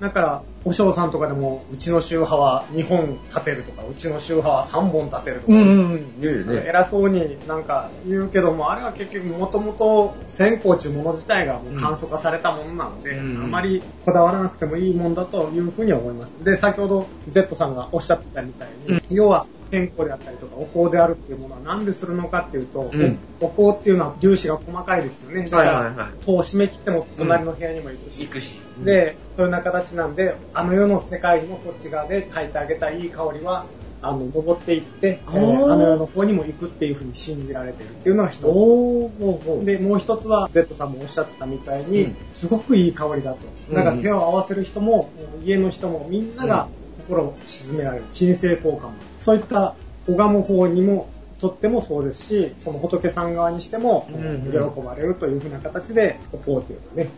[0.00, 5.96] だから、お嬢さんとかでも、うちの宗派は2本立てるとか、うちの宗派は3本立てるとか、うんうん。
[5.96, 6.66] ねえね。
[6.66, 16.44] 偉そうになんか言うけども、あれは結局もともと線香中もの自体がもう簡素化されたものなので、うんあまりこだわらなくてもいいもんだというふうに思います。
[16.44, 25.44] で、先ほど Z さんがおっしゃってたみたいに、要は線香であったりとかお香であるっていうものは何でするのかっていうと、うんお香っていうのは粒子が細かいですよね。
[25.44, 28.58] だから、戸を閉め切っても隣の部屋にも行くし、行くし。
[28.82, 33.66] で、そういうような形なんで、あの世の世界のこっち側で炊いてあげたいい香りは、
[34.00, 39.64] あの、登っていって、えあーーあの世の方にも行くっていうふうに信じられてるっていうのが一つ。
[39.64, 43.38] で、もう一つは、Z さんもおっしゃってたみたいに、うんすごくいい香りだと。
[43.74, 45.10] だから手を合わせる人も、
[45.44, 46.68] 家の人もみんなが
[47.08, 48.04] 心を沈められる。
[48.12, 48.94] 鎮静効果も。
[49.26, 49.74] そういった
[50.06, 51.08] 拝む方にも、
[51.40, 57.10] とってもそうですし、その仏さん側にしても、うんうん喜ばれるというふうな形で、お香っていうのはね、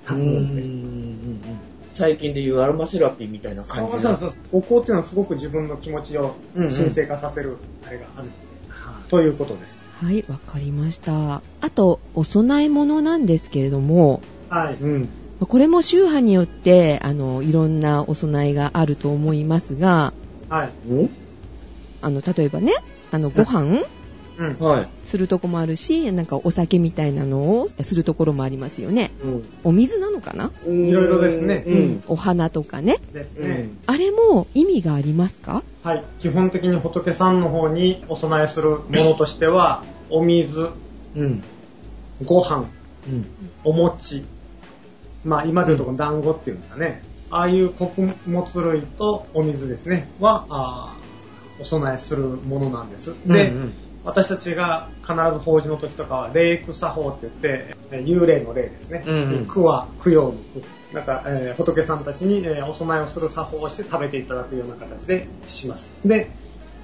[1.92, 4.32] 最近でいうアロマセラピーみたいな感じそうそうそう。
[4.52, 8.30] お香っていうのはすごく自分の気持ちをうんうん神聖化させる、あれがある。
[9.10, 9.86] ということです。
[10.02, 11.42] はい、わかりました。
[11.60, 14.76] あと、お供え物なんですけれども、はい。
[14.80, 15.08] うん。
[15.46, 20.14] これも宗派によって、あの、いろんなお供えがあると思いますが、
[20.48, 20.70] はい。
[22.02, 22.72] おあの、例えばね、
[23.10, 23.82] あの、ご飯？
[24.38, 24.56] うん。
[24.60, 24.88] はい。
[25.04, 29.10] するとこもあるし、なんかお酒みたいなのをするところもありますよね。
[29.24, 29.44] うん。
[29.64, 32.04] お水なのかな、いろいろですねうん。
[32.06, 32.98] お花とかね。
[33.10, 33.48] うですね。
[33.48, 33.78] ん。
[33.86, 35.64] あれも意味がありますか？
[35.82, 36.04] はい。
[36.20, 40.70] 基本的に仏さんの方にお供えするものとしては、お水、
[41.16, 41.42] うん。
[42.24, 42.66] ご飯、
[43.08, 43.26] うん。
[43.64, 44.24] お餅、
[45.24, 47.02] まあ今でいうとこの団子っていうんですかね。
[47.30, 51.07] ああいう穀物類とお水ですね、は、あー
[51.60, 53.14] お供えするものなんです。
[53.26, 59.02] で、うん私たちが必ず法事の時とかは、霊句作法って言って、えー幽霊の霊ですね。
[59.06, 60.62] うんうん句は供養の句。
[60.94, 65.90] なんか、えー仏さんたちに、えーお供えをする作法をして食べていただくような形でします。
[66.06, 66.30] で、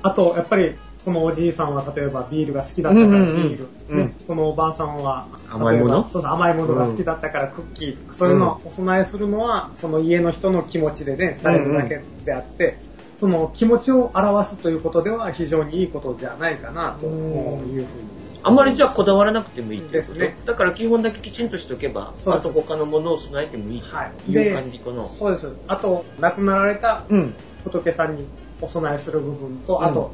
[0.03, 5.95] あと、やっぱり、このおじいさんは例えばビールが好きだったからビうんうんうんール、うんねこのおばあさんは甘いもの？
[5.95, 12.79] 例えばそうそう甘いものが好きだったからクッキーとか、そういうのをお供えするのはその家の人の気持ちでねされるだけであって、
[13.18, 17.09] その気持ちを表すということでは非常にいいことじゃないかなとい
[17.81, 18.09] うふうに
[18.42, 19.92] あんまりじゃあこだわらなくてもいいってこと？
[19.98, 20.37] ですね。
[20.44, 24.53] だから基本だけきちんとしておけば、あと他のものを備えてもいいはいとい。
[24.53, 25.07] う感じかな。
[25.07, 25.48] そうです。
[25.66, 27.35] あと亡くなられたうん。
[27.64, 28.27] 仏さんに
[28.61, 29.85] お供えする部分と、うん。
[29.85, 30.12] あと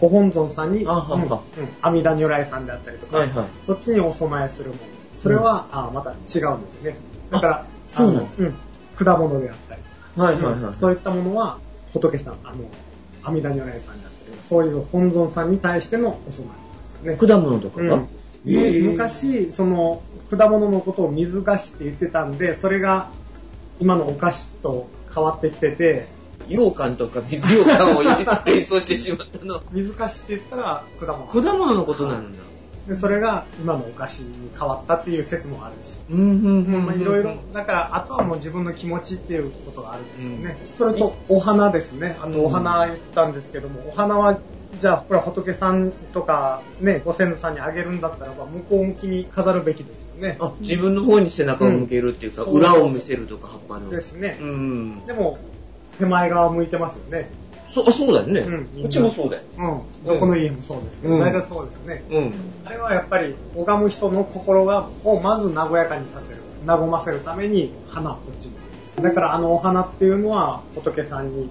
[0.00, 1.04] ご本尊さんに、阿
[1.92, 3.46] 弥陀如来さんであったりとか、はいはい。
[3.62, 4.80] そっちにお供えするもの。
[5.16, 6.96] それは、あまた違うんですよね。
[7.30, 8.26] だからそうなの？
[8.26, 8.54] あうん、
[8.96, 9.82] 果物であったり
[10.16, 10.74] はいはいはい。
[10.80, 11.58] そういったものは
[11.98, 12.64] 仏さん、あの、
[13.22, 16.36] 阿弥陀如来さんだったり、そういう本尊さんに対してのお供えで
[16.88, 17.16] すよね。
[17.16, 18.08] 果物とかが、うん
[18.46, 23.10] えー昔、その、果物のことを水菓子って言ってたんで、それが
[23.80, 26.06] 今のお菓子と変わってきてて、
[26.48, 29.60] 羊羹とか水羊羹を連想してしまったの。
[29.72, 31.26] 水菓子って言ったら果物。
[31.26, 32.38] 果物のことなんだ。
[32.88, 36.00] でそれが今のお菓子に変わったっていう説もあるし。
[36.10, 40.58] うんうんまあいろいろ、だから、あとはもう自分の気持ちっていうことがあるんですよね。
[40.58, 42.16] うんそれと、お花ですね。
[42.22, 44.38] あと、お花言ったんですけども、お花は、
[44.80, 50.38] じゃあ、これは仏さんとか、ね、ご先祖さんにあげるんだったらば、向こう向きに飾るべきですよね。
[50.40, 53.90] あ、自分の方に背中を向けるっていうか、うん裏を見せるとか、葉っぱの。
[53.90, 54.44] ですねう。
[54.44, 55.06] ん。
[55.06, 55.38] でも、
[55.98, 57.28] 手前側向いてますよね。
[57.70, 58.40] そ、あそうだよね。
[58.40, 59.42] うんうちもそうだよ。
[59.58, 60.06] うん。
[60.06, 62.02] どこの家もそうですけど、うん大体そうですよね。
[62.10, 62.32] うん。
[62.64, 66.38] あれはやっぱり、拝む人の心が、をまず和やかにさせる。
[66.66, 68.52] 和ませるために、花をこっちに。
[69.02, 71.48] だからあのお花っていうのは、仏さんに、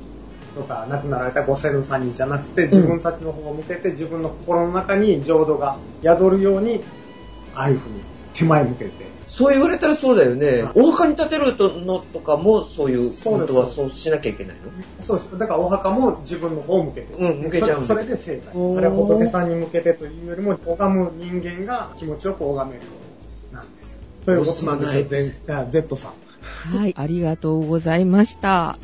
[0.56, 6.84] とか亡くなられたご先祖さんにじゃなくて、自分たちの方を向けて、自分の心の中に浄土が宿るように、
[7.54, 8.02] ああいうふうに
[8.34, 9.17] 手前向けて。
[9.38, 10.72] そう言われたらそうだよねは。
[10.74, 15.04] お墓に建てるのとかも、そういう、本当はそうしなきゃいけないの？
[15.06, 15.38] そうです。
[15.38, 17.14] だからお墓も自分の方を向けて。
[17.14, 18.78] うん向けちゃうそそれで正解。
[18.78, 22.92] あれは仏さんに向けてというよりも、拝む人間が気持ちよく拝めるよ
[23.52, 24.00] うなんですよ。
[24.26, 26.78] ということなんですよ、Z さん。
[26.78, 28.80] はい、ありがとうございました。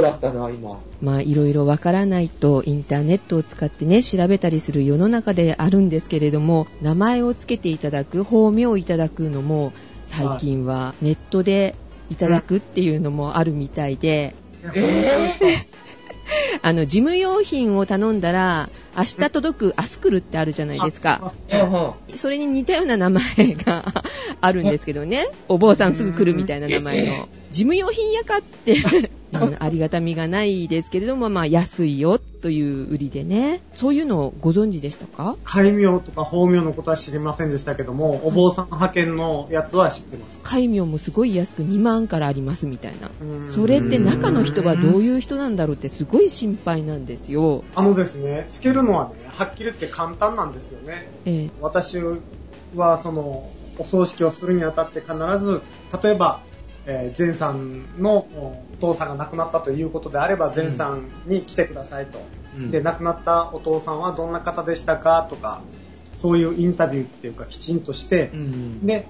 [0.00, 0.80] だったな、今。
[1.00, 9.72] まあ、いろいろわからないとインターネットを使ってね、調べたりする世の中であるんですけれども、名前をつけていただく、法名をいただくのも、
[10.06, 11.74] 最近はネットで
[12.10, 14.34] いただくっていうのもあるみたいで、
[16.62, 21.32] あの、事務用品を頼んだら、明日届くアスクルってあるじゃないですか。
[22.16, 23.22] それに似たような名前
[23.54, 23.84] が
[24.40, 25.28] あるんですけどね。
[25.48, 27.28] お坊さんすぐ来るみたいな名前の。
[27.50, 28.76] 事務用品やかって
[29.58, 33.62] ありがたみがないですけれども、まあ安いよという売りでね。
[33.74, 35.36] そういうのをご存知でしたか？
[35.44, 40.42] 戒名とか法名のことは知りませんでしたけども、お坊さん派遣のやつは知ってます。
[40.42, 43.10] 戒名もすごい安く2万からありますみたいな。
[43.22, 47.64] うんそれって中の人はどういう人なんだろうってすごい心配なんですよ。
[47.74, 51.08] あのですね、つけるのはね、はっきり言って簡単なんですよね。
[51.24, 51.98] ええ私
[52.74, 55.62] はそのお葬式をするにあたって必ず
[56.02, 56.42] 例えば、
[56.86, 65.60] えー前さんのお父さんが亡くなったということであれば前さんに来てくださいと、うんで亡くなったお父さんはどんな方でしたかとか
[66.14, 68.86] そういうインタビューっていうかきちんとしてう、ん。
[68.86, 69.06] で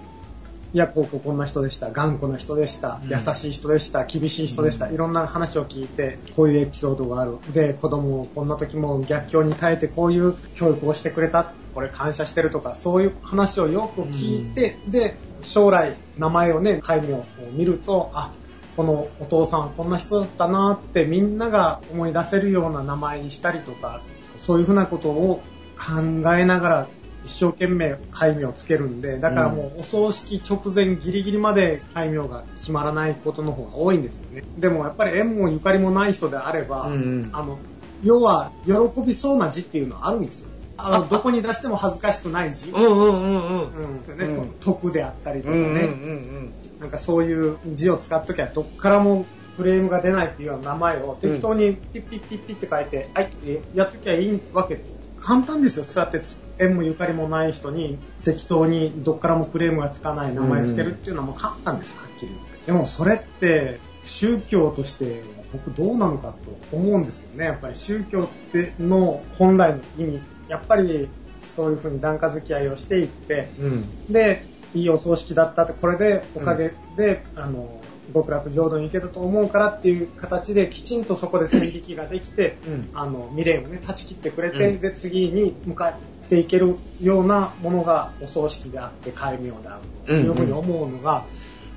[0.74, 3.10] いや、こうこうこんな人でした、頑固な人でした、うん。
[3.10, 4.94] 優しい人でした、厳しい人でした、うん。
[4.94, 7.38] いろんな話を聞いて、こういうエピソードがある。
[7.54, 18.30] で、子供をこんな時も逆境に耐えてこういう教育をしてくれた、これ感謝してるとか、そういう話をよく聞いて、で、将来名前をね、戒名を見ると、あ、
[18.76, 24.00] このお父さんはこんな人だったなってみんなが思い出せるような名前にしたりとか、
[24.38, 25.42] そういうふうなことを
[25.76, 26.86] 考えながら
[27.28, 34.44] 一生懸命戒名をつけるんで、だからもうお葬式直前ギリギリまで戒名が決まらないことの方が多いんですよね。
[34.56, 37.58] でもやっぱり縁もゆかりもない人であれば、うんうんあの、
[38.02, 40.48] 要は喜びそうな字っていうのはあるんですよ。
[40.78, 42.70] あの、どこに出しても恥ずかしくない字。
[42.70, 44.04] うんうんうんうん。
[44.08, 44.18] うん。
[44.18, 54.97] ね、うん徳であったりとかね、うんうんうんなんかそういう字を使っときゃどっからもクレームが出ないっていうような名前を適当にピッピッピッピッって書いて、はい、えやっときゃいいわけです。
[55.28, 55.84] 簡単ですよ。
[55.84, 62.58] そうやってつ縁もゆかりもない人に適当にどっからもクレームがつかない名前つけるっていうのはもう簡単です、はっきり言って。
[62.64, 67.44] でもそれって宗教として僕どうなのかと思うんですよね。
[67.44, 73.66] やっぱり宗教っての本来の意味、やっぱりそういうふうに檀家付き合いをしていって、うん。
[73.66, 74.12] うん。
[74.12, 91.24] で、いいお葬式だったって、これでおかげで、あの、極楽浄土に行けたと思うからっていう形で、きちんとそこで線引きができて、うんあの、未練をね、断ち切ってくれて、うんで、次に向かっていけるようなものがお葬式であって、戒名であるというふうに思うのが、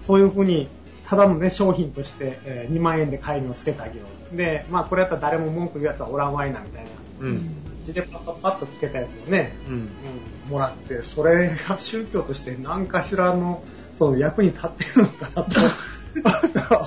[0.01, 0.67] そういうふうに、
[1.05, 4.35] ただのね、商品として、えー2万円で戒名をつけてあげよう。
[4.35, 6.89] で、まあ、これやったら誰も文句言うやつはおらんわいな、みたいな。
[7.19, 7.55] うん。
[7.85, 9.73] 字でパッパッパッとつけたやつをね、うん。
[9.73, 9.89] うん
[10.49, 13.63] もらって、それが宗教として何かしらの、
[13.93, 15.59] その役に立ってるのかなと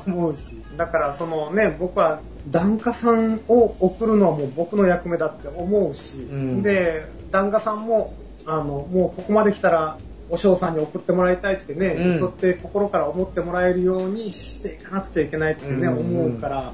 [0.06, 0.62] 思うし。
[0.76, 6.62] だからそのね、僕は檀家さんを送るのはもう僕の役目だって思うし、うん。
[6.62, 8.14] で、檀家さんも、
[8.46, 9.98] あの、もうここまで来たら、
[10.30, 12.18] お嬢さんに送ってもらいたいってね、うん。
[12.18, 15.98] そうやって心から思ってもらえるようにしていかなくちゃいけないってね、うん。
[15.98, 16.72] 思うから、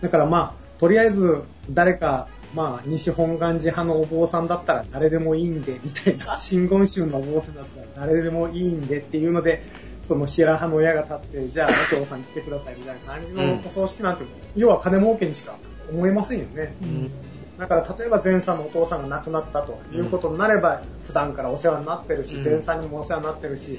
[0.00, 7.64] だからまあ、とりあえず誰か、まあ、西本願寺派のお坊さんだったら誰でもいいんで、みたいな、 真言宗のお坊さんだっ
[7.94, 9.62] たら誰でもいいんでっていうので、
[10.08, 14.24] その白派の親が立って、じゃあお嬢さん来てくださいみたいな感じのうんお葬式なんて、
[14.56, 15.58] 要は金儲けにしか
[15.90, 16.74] 思えませんよね。
[16.82, 17.10] うん。
[17.58, 23.78] だから例えば前さんのお父さんが亡くなったということになれば、普段からお世話になってるし、うん前さんにもお世話になってるし、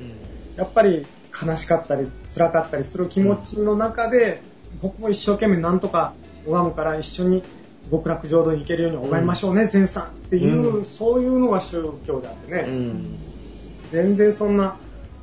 [0.56, 1.08] やっぱり
[1.42, 4.44] 悲しかったり辛かったりする気持ちの中で、
[4.84, 6.14] 僕も一生懸命なんとか
[6.46, 7.44] 拝むから一緒に
[7.90, 13.18] 極楽浄土に行けるように拝みましょうね、前さんっていう、うんそういうのが宗教であってね、うん。
[13.92, 14.78] 全然そんな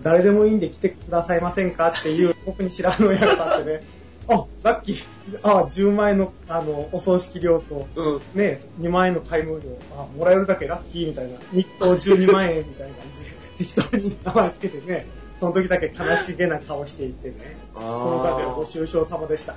[0.06, 3.82] 誰でもいいんで来てくださいませんかっていう 僕に知らぬ親が立ってね、
[4.30, 5.04] あ、ラッキー、
[5.42, 8.20] あ、10万円のあのお葬式料とうん。
[8.34, 9.64] ね、2万円の買い物料、
[9.98, 13.26] あ、もらえるだけラッキーみたいな、日当12万円みたいな感じで、
[13.58, 15.06] 適当に名前つけてね、
[15.40, 19.56] その時だけ悲しげな顔していってね、その度はご愁傷様でした。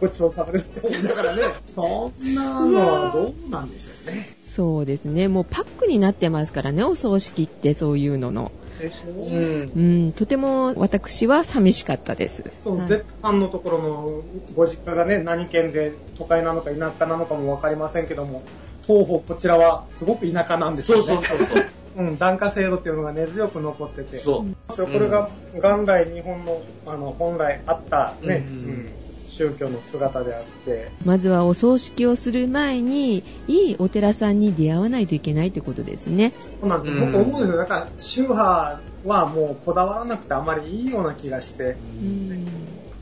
[0.00, 1.42] ごちそうさまですって思いながらね、
[1.74, 4.26] そんなのはどうなんでしょうね。
[4.42, 5.28] そうですね。
[5.28, 8.52] もうパックになってますからね、お葬式ってそういうのの。
[8.82, 9.12] でしょう。
[9.14, 12.44] うんん、とても私は寂しかったです。
[12.64, 14.22] そう、はい Z さんのところの
[14.54, 18.42] ご実家がね、何県で都会なのか田舎なのかもわかりませんけども、
[18.86, 21.04] 東方こちらはすごく田舎なんですよね。
[21.04, 21.64] そうそうそうそう。
[21.94, 24.16] うん、檀家制度っていうのが根強く残ってて。
[24.16, 24.74] そう。
[24.74, 28.92] そうこれが元来日本のあの本来あったね、うんうん
[29.32, 36.34] 宗教の姿であって、まずはお葬式をする前に、いいお寺さんに出会わないといけないってことですね。
[36.60, 37.58] そうなんですうん僕思うんですよ。
[37.58, 42.46] だから宗派はもうこだわらなくてあまりいいような気がして、うん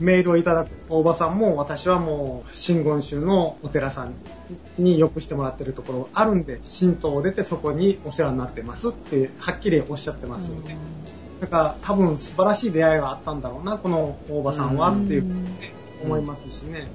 [0.01, 4.13] メールをいただく大場さんも私はもう真言宗のお寺さん
[4.79, 10.75] によくしてもらってるところあるんで、神道を出てそこにお世話になってますってはっきりおっしゃってますよね。
[11.39, 15.25] だから多分素晴らしい出会いがあったんだろうな、この大場さんはっていう
[16.03, 16.87] 思いますしね。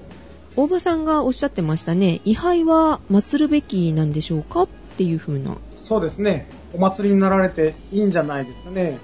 [0.57, 4.63] 大場さんがおっしゃってましたね、位牌は祀るべきなんでしょうか？
[4.63, 5.57] っていう風な。
[5.83, 6.49] そうですね。
[6.73, 8.99] お祭りになられていいんじゃないですかね。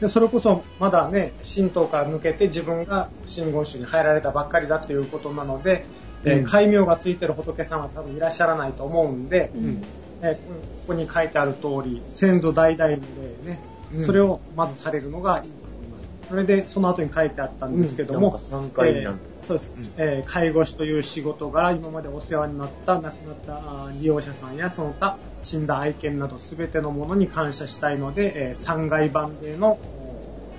[0.00, 5.84] で、それこそまだね、神道から抜けて自分が真言宗に入られたばっかりだっていうことなので、
[6.24, 9.82] えーうん戒名がついてる仏さんは多分いらっしゃらないと思うんで、うん
[10.22, 10.40] えーこ
[10.88, 13.60] こに書いてある通り、先祖代々の例ね、
[13.94, 16.10] うんそれをまずされるのがいいと思います。
[16.28, 29.78] それで、その後に書いてあったんですけども、うんなんか3回になるえーそうです、えー介護士という仕事柄今までお世話になった亡くなった利用者さんやその他死んだ愛犬など全てのものに感謝したいので、えー、3階番での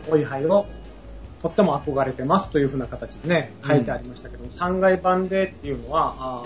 [0.10, 0.66] おお位牌を
[1.42, 6.44] とっても憧れてますというふうな形でね、書いてありましたけども、3階番でっていうのは、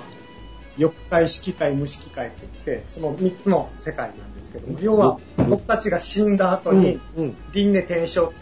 [0.78, 5.20] 欲界、色界、無色界って言って、その3つの世界なんですけども、要は
[5.50, 7.36] 僕たちが死んだ後に、うん。
[7.54, 8.36] 輪廻転生って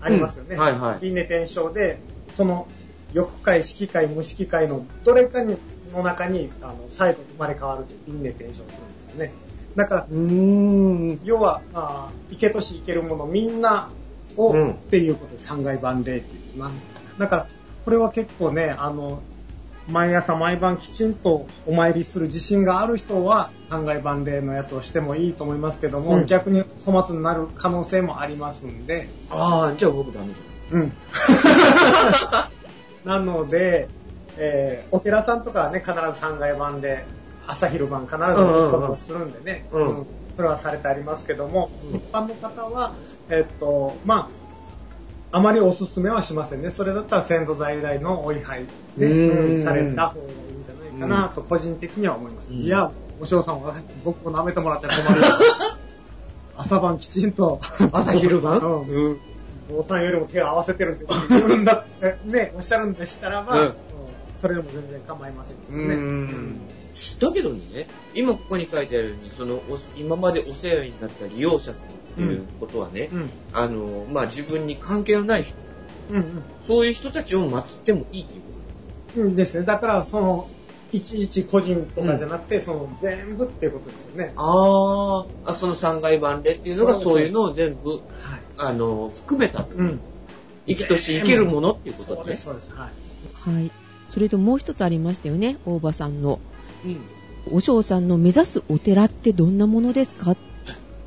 [0.00, 0.56] ありますよね。
[0.56, 1.98] 輪廻転生で、
[2.34, 2.66] その
[3.14, 5.56] 欲界、色界、無色界のどれかに
[5.92, 9.32] の中にあの最後生まれ変わるって輪廻転生するんですよね。
[9.76, 11.20] だから、うーん。
[11.24, 13.88] 要は、あー生けとし生けるものみんな
[14.36, 16.70] を、うんっていうことで三階万霊っていうな。
[17.18, 17.46] だから、
[17.84, 19.22] これは結構ね、あの、
[19.88, 30.34] 毎朝毎晩きちんとお参りする自信がある人は三階万霊のやつをしてもいいと思いますけども、うん逆に粗末になる可能性もありますんで、ああ、じゃあ僕ダメじ
[30.72, 30.92] うん。
[33.04, 33.88] なので、
[34.38, 37.04] えーお寺さんとかはね、必ず三階版で、
[37.46, 42.94] 朝昼晩必ずうんうんうんことをするんでね、うんそれはされてありますけども、うん一般の方は、
[43.28, 44.28] えっと、ま
[45.32, 46.70] あ、あまりおすすめはしませんね。
[46.70, 52.52] それだったら先祖在来のお位牌で、された方がいいんじゃないかなと、個人的には思います。
[52.52, 53.74] うんいや、お嬢さんは
[54.04, 55.02] 僕を舐めてもらって困る。
[56.56, 57.60] 朝晩きちんと。
[57.92, 58.58] 朝昼晩？
[58.58, 59.20] うんうん。
[59.68, 61.20] 坊さんよりも手を合わせてるんですよ。
[61.28, 63.74] 自分だってね、おっしゃるんでしたらば、うんうん
[64.36, 65.94] それでも全然構いませんけどうね。
[65.94, 66.58] ん。
[67.18, 69.60] だけどね、今ここに書いてあるように、その、お
[69.96, 73.30] 今までお世話になった利用者さんっていうことはね、うん。
[73.54, 75.56] あの、まあ、自分に関係のない人、
[76.10, 78.48] うんそういう人たちを祀ってもいいっていうこ
[79.16, 79.22] うん。
[79.22, 79.64] うんですね。
[79.64, 80.50] だから、その、
[80.92, 84.32] いちいち個人とかじゃなくて、その全部っていうことですよね。
[84.36, 85.28] と。
[85.44, 85.54] ああ。
[85.54, 88.00] その三階万礼っていうのがそうそういうのを全部、はい。
[88.58, 90.00] あの、含めた、うん。
[90.66, 92.70] 生きとし生けるものっていうことだねそうです、。
[92.70, 92.80] そうです。
[92.80, 92.90] は
[93.50, 93.54] い。
[93.54, 93.70] はい。
[94.10, 96.38] それともう一つありましたよね、大場さんの。
[96.84, 97.00] うん。
[97.52, 100.34] お嬢さんの目指すお寺ってどんなものですか？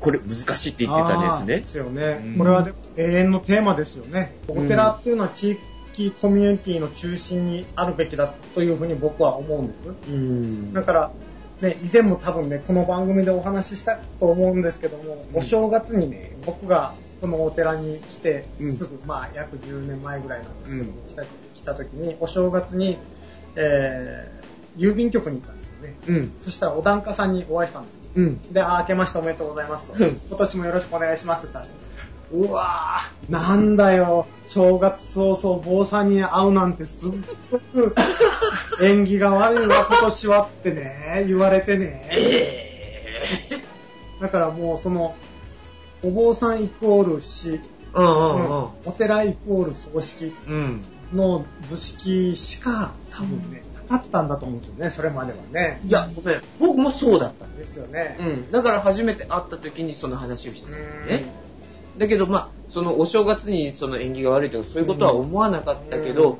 [0.00, 1.68] これ難しいって言ってたんですねで。
[1.68, 2.22] すよね。
[2.24, 4.36] うんこれはで永遠のテーマですよね。
[4.46, 5.58] お寺っていうのは地
[5.92, 9.88] 域コミュニティの中心にあるべきだというふうに僕は思うんです。
[9.88, 11.10] うんだから、
[11.60, 22.98] ね、以前も多分ね、この番組でお話ししたと思うんですけども、うんお正月にね、僕がこのお寺に来て、うんすぐ、まあ、約10年前ぐらいなんですけども、うん来た来た時に、お正月に、
[23.56, 24.38] えー
[24.76, 25.96] 郵便局に行ったんですよね。
[26.06, 26.32] うん。
[26.42, 28.04] そしたら、お檀家さんにお会いしたんですよ。
[28.14, 28.52] うん。
[28.52, 30.04] で、あ、明けましておめでとうございますと。
[30.04, 31.58] うん今年もよろしくお願いしますって
[32.30, 37.12] うわぁ、なんだよ、正月早々坊さんに会うなんてすっ
[37.50, 37.94] ごく
[38.82, 42.06] 縁起が悪いわ、今年はってね、言われてね。
[42.12, 42.78] え
[44.20, 45.14] だからもうその、
[46.02, 47.60] お坊さんイコール死、ー。
[47.94, 50.32] うんうんうんお寺イコール葬式。
[51.12, 55.80] の図式しか多分ね、なかったんだと思うんですよね、それまではね。
[55.86, 56.42] いや、ごめん。
[56.58, 57.46] 僕もそうだった。
[57.56, 58.16] ですよね。
[58.20, 58.50] うん。
[58.50, 61.24] だから初めて会った時にその話をしてたんだよね。
[61.96, 66.38] だけど、まあ、そのお正月にその縁起が悪いとかそういうことは思わなかったけど、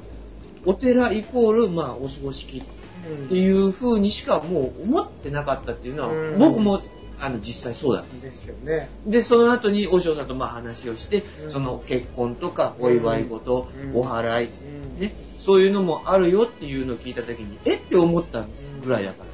[0.64, 2.62] お寺イコール、まあ、お葬式
[3.08, 6.82] うんっていう風にしかもう思ってなかったっていうのは、うん僕も、
[7.20, 8.16] あの、実際そうだった。
[8.20, 8.88] ですよね。
[9.06, 17.80] で、その後に、お嬢さんとまあ話をして、うんその結婚とか、お祝い事、うんお祓い、うんね、そういうのもあるよっていうのを聞いた時に、えっ？
[17.80, 18.46] て思った
[18.84, 19.30] ぐらいだからね。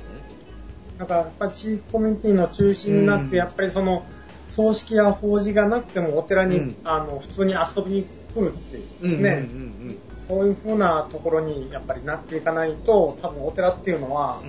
[0.99, 4.07] だからやっぱり地域コミュニティの中心になって、うんやっぱりその
[4.49, 8.77] 葬式や法事がなくてもお寺に、うんあの普通に遊びに来るって
[9.07, 14.41] いう、ね、うんそういう風なところにやっぱりなっていかないと、多分お寺っていうのは。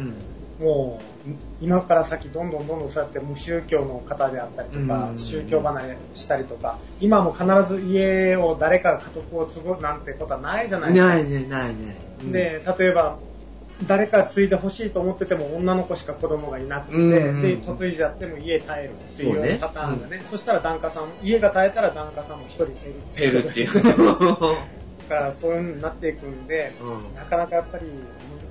[0.59, 1.14] もう
[1.61, 11.15] 今から先どんどんどんどんそうやって無宗教の方であったりとか、うん宗教離れしたりとか、今も必ず家を誰かが家督を継ぐなんてことはないじゃないですか。
[11.15, 11.97] ないね、ないね。
[12.21, 13.17] うん、で、例えば、
[13.87, 23.33] 誰か継いでほしいと思ってても女の子しか子供がいなくて、で、嫁いじゃっても家耐えるっていうパターンがね、そしたら檀家さん、家が耐えたら檀家さんも一人減る。
[23.33, 23.73] 減るっていう。
[25.09, 27.85] だからそういう風になっていくんで、うんなかなかやっぱり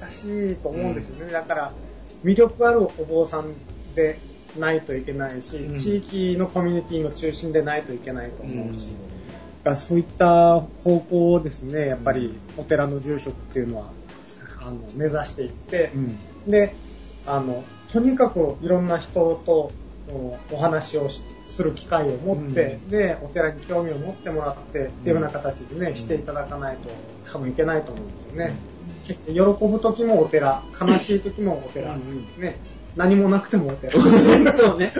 [0.00, 1.32] 難しいと思うんですよね。
[1.32, 1.72] だから、
[2.24, 3.54] 魅力あるお坊さん
[3.94, 4.18] で
[4.58, 5.76] ないといけないし、うん。
[5.76, 8.88] 地域のコミュニティの中心でないといけないと思うし、
[9.64, 9.76] うん。
[9.76, 13.92] そういった方向をですね、やっぱりお寺の住職っていうのは、
[14.60, 15.98] あの目指していって、う
[16.48, 16.50] ん。
[16.50, 16.74] で、
[17.26, 19.72] あの、とにかくいろんな人と
[20.08, 26.90] おお話をしする機会を持って、で、お寺に興味を持ってもらって、っていうような形でね、うんしていただかないと
[27.30, 28.56] 多分いけないと思うんですよね。
[29.04, 32.56] 喜ぶ時もお寺、悲しい時もお寺、うんね、
[32.96, 33.92] 何もなくてもお寺。
[34.56, 34.92] そうね。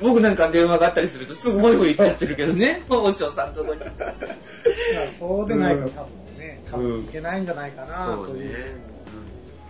[0.00, 2.82] 僕なんか電話があったりするとすぐホイホイ言っちゃってるけどね。
[2.88, 3.80] お嬢さんとこに。
[3.80, 4.14] まあ
[5.18, 8.52] そうでないと多分ね、多うん分いけないんじゃないかなそうねという。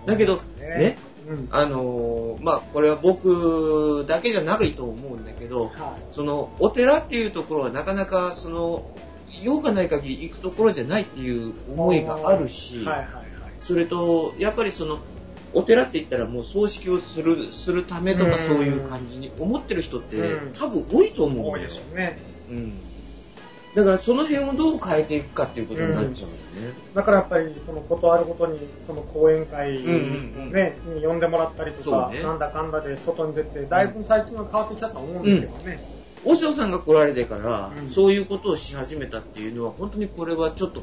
[0.07, 1.49] だけど、ねね、うん。
[1.51, 8.85] あのーまあ、これは僕だけじゃないと思うんだけど、はその、お寺っていうところはなかなか、その、
[9.43, 13.22] 用がない限り行くところじゃないっていうい思いがあるし、はいはいはい。
[13.63, 14.99] それと、やっぱりその、
[15.55, 22.19] お寺って言ったらもう葬式をする、するためとかうんそういう感じに思ってる人ってうん多分多いと思うん多いでしょうね。
[22.51, 22.73] うん。
[23.75, 26.75] だからその辺をどう変えていくかっていうことになっちゃうんだよね。
[26.95, 29.83] だからやっぱり、その、ことあるごとに、その講演会、
[30.51, 35.79] ね、に呼んでもらったりとか、ねなんだかんだで外に出て、だいぶ最近は変わってきたと思うんですけどね。
[36.25, 40.83] 大塩さんが来られてから、うんそういうことをし始めたっていうのは、本当にこれはちょっと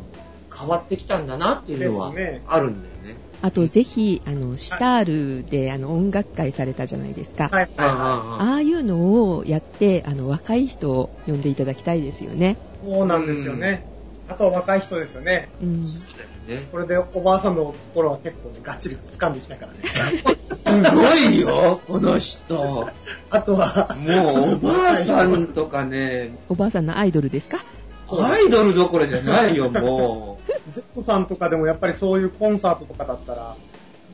[0.55, 2.13] 変わってきたんだなっていうのは
[2.47, 3.17] あるんだよね。
[3.41, 7.49] あとぜひ、あの、シタールであの音楽会されたじゃないですか。
[7.49, 12.57] はい、はい、はああいうのをやって、あの、若い人を呼んでいただきたいですよね。
[12.83, 12.85] い。
[12.85, 13.85] そうなんですよね。
[14.27, 15.49] あとは若い人ですよね。
[15.61, 15.87] うん。
[15.87, 16.23] そうだ
[16.55, 16.67] よね。
[16.71, 19.79] これでおばあさんの心は結構ね、がっちり掴んできたからね。
[19.81, 22.89] すごいよ、この人。
[23.31, 27.59] あとは、もうおばあさんとかね、おばあさんのアイドルですか？
[28.23, 33.55] アイドルどころじゃないよ、も Z さんとかでもやっぱりそういうコンサートとかだったら、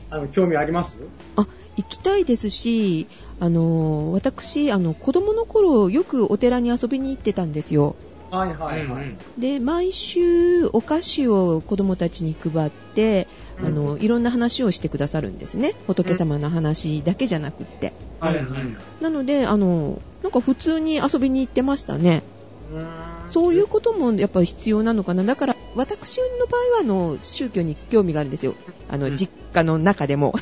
[0.09, 0.95] あの、興味あります？
[1.35, 3.07] あ、行きたいですし、
[3.39, 7.95] あの、私、あの、子供の頃、よくお寺に遊びに行ってたんですよ。
[8.31, 8.59] はい、う。
[8.59, 8.85] はい、はい。
[8.85, 13.27] うんうんで、毎週、お菓子を子供たちに配って、
[13.61, 15.73] あの、いろんな話をしてくださるんですね。
[15.87, 17.91] 仏様の話だけじゃなくって。
[18.21, 19.03] はい、はい。
[19.03, 22.23] なので、あの、なんか普通に遊びに行ってましたね。
[22.71, 25.23] うーんそういうこともやっぱり必要なのかな。
[25.23, 28.55] だから、私の場合は、あの、宗教に興味があるんですよ。
[28.89, 30.33] あの、うん実家の中でも。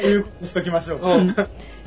[0.00, 1.00] そういうことにしときましょう。
[1.02, 1.34] うん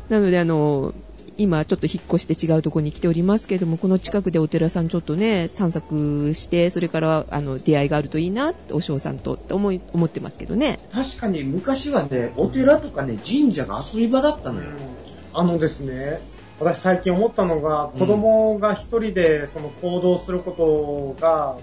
[0.10, 0.94] なので、あの、
[1.38, 10.80] 今ちょっと引っ越して違うところに来ておりますけども、この近くでお寺さんちょっとね、散策して、それから、あの、出会いがあるといいなって、お嬢さんとって思い、思ってますけどね。
[10.94, 14.68] 確かに昔はね、お寺とかね、神社が遊び場だったのよ。
[15.34, 16.22] あのですね、
[16.60, 21.60] 私最近思ったのが、子供が一人でその行動することが、あの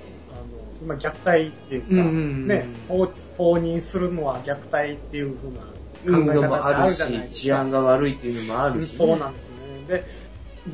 [0.83, 5.67] 今虐待っていうか、うんうんうんね、放放任するのは虐待っていう風な考
[6.07, 7.31] え方運動もあるし。
[7.31, 9.45] 治安が悪いっていうのもあるし、そうなんです
[9.89, 9.99] ね。
[9.99, 10.05] で、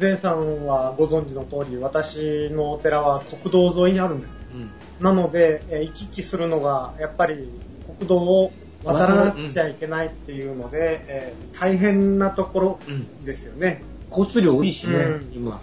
[0.00, 4.38] 前さんはご存知の通り、私のお寺は国道沿いにあるんです。
[4.52, 7.50] うんなので、えー行き来するのが、やっぱり
[7.98, 8.50] 国道を
[8.82, 13.82] 渡らなくちゃいけないっていうので、えー大変なところうんですよね。
[14.10, 15.30] 交通量多いしね、うん。
[15.32, 15.60] 今。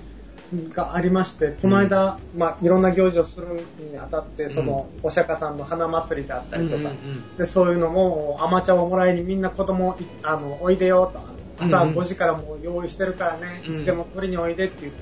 [0.74, 7.38] がありまして、この間、まあ、いろんな行事をするにあたって、その、お釈迦さんの花祭りであったりとか、うんうんうん。
[7.38, 11.20] で、そういうのも、甘茶をもらいにみんな子供、いあの、おいでよと、
[11.64, 11.96] 朝うんうん。
[11.96, 13.76] 5時からもう用意してるからね、うん。
[13.76, 14.94] いつでも取りにおいでって言っ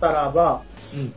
[0.00, 0.62] たらば、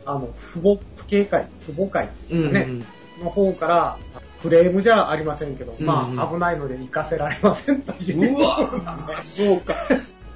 [0.06, 2.86] あの、父母、父兄会、父母会っていうんですかね、うんうん
[3.18, 3.98] の方から、
[4.42, 5.86] クレームじゃありませんけど、うんうん。
[5.86, 8.36] まあ、危ないので行かせられませんという。
[8.36, 8.68] うわ
[9.22, 9.74] そうか。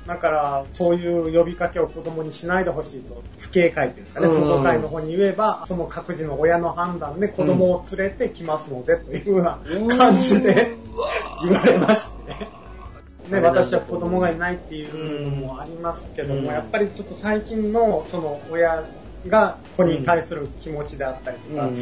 [0.06, 4.42] だから、そういう呼びかけを子供にしないでほしいと、父兄会っていうんですかね、うん。
[4.42, 9.58] 父母会の方に言えば、その各自の親の判断で子供を連れてきますので、というような
[9.96, 10.72] 感じで
[11.42, 12.60] 言われまして。
[13.30, 16.46] ね、私は子供がいないっていうのもありますけども、うん。
[16.46, 18.84] やっぱりちょっと最近のその親
[19.28, 21.76] が子に対する気持ちであったりとか、うん。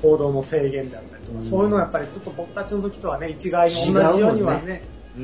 [0.00, 1.44] 行動の制限であったりとか、うん。
[1.44, 4.82] そういうのはやっぱりちょっと僕たちの時とはね、一概に同じようにはね、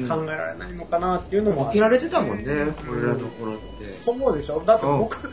[0.09, 3.97] 考えられないのかなっていうのもあ起きられてたもんね、うん俺らの頃って。
[3.97, 4.63] そうでしょ？
[4.67, 5.31] だって僕、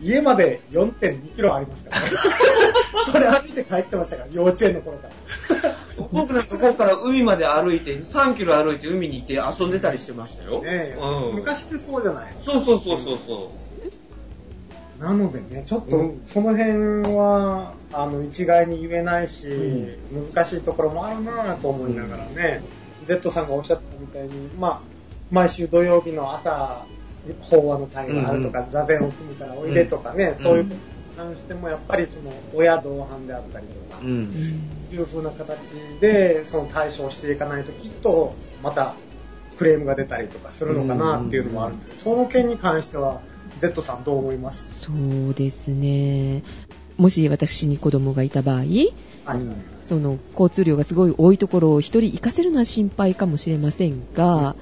[0.00, 1.96] 家まで4.2キロありますから、
[3.12, 5.12] それ歩いて帰ってましたから、幼稚園の頃から。
[6.12, 10.60] 僕なんかここから海まで歩いて、3キロ歩いて海に行って遊んでたりしてましたよ。
[10.62, 12.34] ねえうん、昔ってそうじゃない？
[12.38, 13.50] そうそうそうそうそ
[14.98, 16.70] なのでね、ちょっとうんその辺
[17.16, 19.98] は、あの、一概に言えないし、う
[20.34, 22.62] 難しいところもあるなぁと思いながらね、
[23.06, 24.80] Z さんがおっしゃったみたいに、まあ、
[25.30, 26.84] 毎週土曜日の朝、
[27.40, 30.80] 法話の会があるとか、座禅を組むからおいでとかね、そういうことに
[31.16, 34.06] 関しても、やっぱりその、親同伴であったりとか、う。
[34.06, 34.22] うん。
[34.92, 35.58] いう風な形
[36.00, 38.94] で、その対処をしていかないと、きっと、また、
[39.58, 43.20] クレームが出たりとかするのかなっていうのもあるんですけど、その件に関しては、
[43.58, 44.66] Z さんどう思います？
[44.82, 44.92] そ
[45.30, 46.42] うですね。
[46.98, 48.66] もし私に子供がいた場合、はい。
[49.86, 54.56] その交通量がすごい多いところを一人行かせるのは心配かもしれませんが、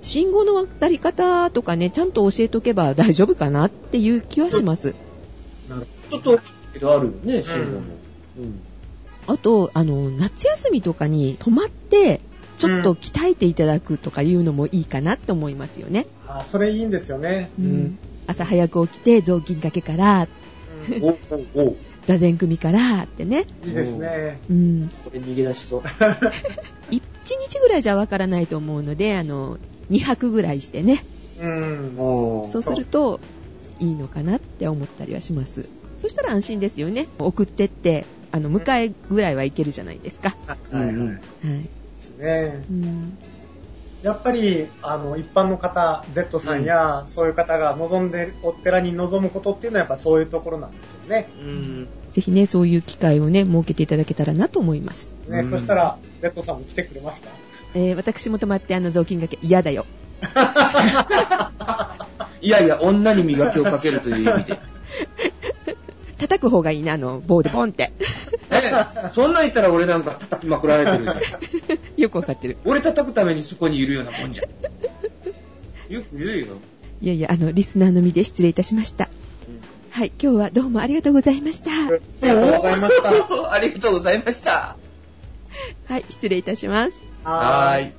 [0.00, 4.94] 信号の渡り方とかね、ちゃんと教えとけば大丈夫かなっていう気はします。
[5.68, 6.40] なるちょっと、
[6.72, 7.80] けどあるよね、信号も。
[8.38, 8.60] うん。
[9.26, 12.20] あと、あの、夏休みとかに泊まって、
[12.56, 16.06] ちょっと鍛えていただくとかいうのもいいかなって思いますよね。
[16.26, 17.50] あ、それいいんですよね。
[17.58, 17.98] うん
[18.28, 20.28] 朝早く起きて雑巾掛けから、
[20.90, 21.08] うんお
[21.56, 21.76] おお
[22.08, 23.44] 座禅組からってね。
[23.62, 24.40] いいですね。
[24.48, 24.88] うん。
[25.04, 25.80] これ逃げ出しそう。
[26.90, 27.00] 1日
[27.60, 29.58] ぐらいじゃわからないと思うので、あの、
[29.90, 31.04] 2泊ぐらいしてね。
[31.38, 31.94] うん。
[31.98, 33.20] おそうすると
[33.78, 35.68] いいのかなって思ったりはします。
[35.98, 37.08] そしたら安心ですよね。
[37.18, 40.34] 送ってって、あの、迎えぐらいは行けるじゃないですか。
[40.46, 41.20] はいはいうんうんはい。
[42.18, 42.64] ね。
[42.70, 43.18] うん
[44.02, 51.28] やっぱり、あの、一般の方、Z さんや、そういう方が望んで、お寺に望むことっていうのはやっぱそういうところなんですよね。
[51.40, 51.88] うん。
[52.12, 55.12] ぜひね、そういう機会をね、設けていただけたらなと思います。
[55.28, 57.28] ね、うんそしたら、Z さんも来てくれますか？
[57.74, 59.84] えー私も泊まってあの雑巾がけ嫌だよ。
[62.40, 64.58] いやいや、女に磨きをかけるという意味で。
[66.18, 67.92] 叩く方がいいな、あの、棒でポンって。
[68.50, 71.20] え、そんなん言ったら俺なんか叩きまくられてるじゃん。
[72.00, 72.56] よくわかってる。
[72.64, 75.92] 俺叩くためにそこにいるようなもんじゃん。
[75.92, 76.46] よく言うよ。
[77.00, 79.08] いやいや、あの、リスナーの身で失礼いたしました。
[79.90, 81.70] はい、今日はどうもありがとうございました。
[81.70, 83.10] ありがとうございました。
[83.52, 84.76] ありがとうございました。
[85.86, 86.98] はい、失礼いたします。
[87.24, 87.92] はーい。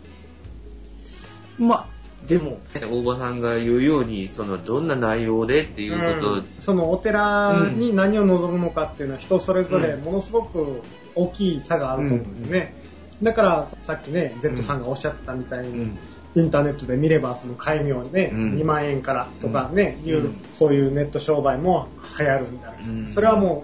[1.58, 1.86] まあ、
[2.28, 10.82] でも、大場さんが言うように、その、どんな内容でっていうことを、うんそのお寺に何を望むのかっていうのは人それぞれものすごく
[11.16, 12.76] 大きい差があると思うんですね。
[13.24, 15.98] だからさっきね、Z さんがおっしゃってたみたいに、うん
[16.36, 18.54] インターネットで見ればその戒名ね、うん。
[18.56, 20.10] 2万円からとかね、うん。
[20.10, 21.88] いうそういうネット商売も
[22.20, 23.08] 流行るみたいな、うん。
[23.08, 23.64] それはも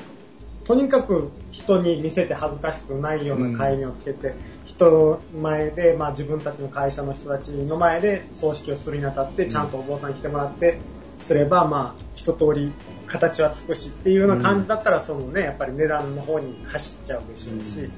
[0.63, 4.34] うとにかく人に見せて恥ずかしくないような戒名をつけて、
[4.66, 10.80] 人の前で、まあ、自分たちの会社の人たちの前で葬式をするにあたってちゃんとお坊さんに来てもらって
[11.22, 12.74] すれば、まあ、一通り
[13.05, 17.91] 形はつくしっていうような感じだったら、そのねやっぱり値段の方に走っちゃうでしょうし、うん。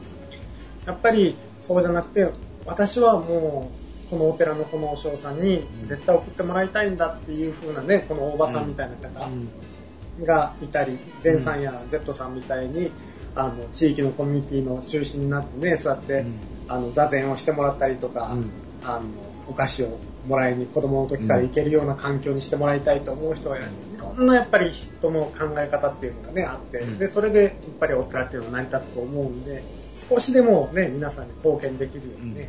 [0.86, 2.30] やっぱりそうじゃなくて
[2.65, 12.91] 私はもうこのお寺のこのお嬢さんに絶対送ってもらいたいんだっていう風なねこの大場さんみたいな方がいたり善さんや Z さんみたいに
[13.36, 16.26] あの地域のコミュニティの中心になってねそうやって、
[16.68, 18.49] あの座禅をしてもらったりとか、うん。
[18.84, 19.05] あの
[19.49, 23.62] お菓子をもらいに子供の時から行けるような環境にしてもらいたいと思う人がい
[23.97, 26.99] ろんなやっぱり人の考え方っていうのがねあって、うん。
[26.99, 29.64] でそれでやっぱりお寺っていうのは成り立つと思うんで
[29.95, 32.41] 少しでもね皆さんに貢献できるようにね、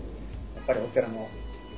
[0.57, 1.29] やっぱりお寺の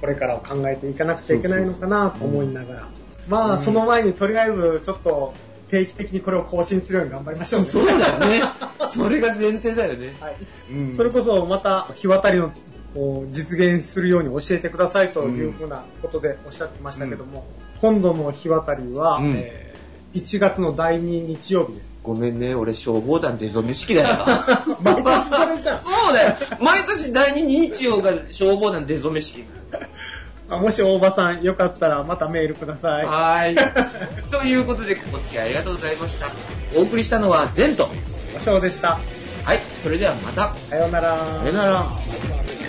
[0.01, 2.89] これからを考えていかなくちゃいけないのかなと思いながら、
[3.29, 5.35] まあ、うんその前にとりあえずちょっと
[5.69, 7.67] 定期的にこれを更新するように頑張りましょうね。
[7.67, 8.41] そうだよね。
[8.89, 10.15] それが前提だよね。
[10.21, 10.37] はい
[10.73, 12.53] うんそれこそまた日渡りの
[12.97, 17.47] を実現するように教えてくださいというふうなことでおっしゃってましたけども、
[17.81, 19.71] 今度の日渡りは、うんえー
[20.13, 21.90] 1月の第2日曜日です。
[22.03, 24.09] ごめんね、俺消防団出初め式だよ。
[24.81, 25.81] 毎年それじゃん。
[25.81, 26.37] そうだよ。
[26.61, 29.45] 毎年第二日曜が消防団出初め式。
[30.49, 33.07] あもし大場さんよかったらまたメールください。
[33.07, 33.57] はーい。
[34.31, 36.27] ということで、お付き合いありがとうございました。
[36.75, 37.91] お送りしたのはゼント。
[38.37, 38.99] おしょうでした。
[39.45, 40.55] はい、それではまた。
[40.71, 41.19] さようなら。
[41.19, 42.60] さよなら。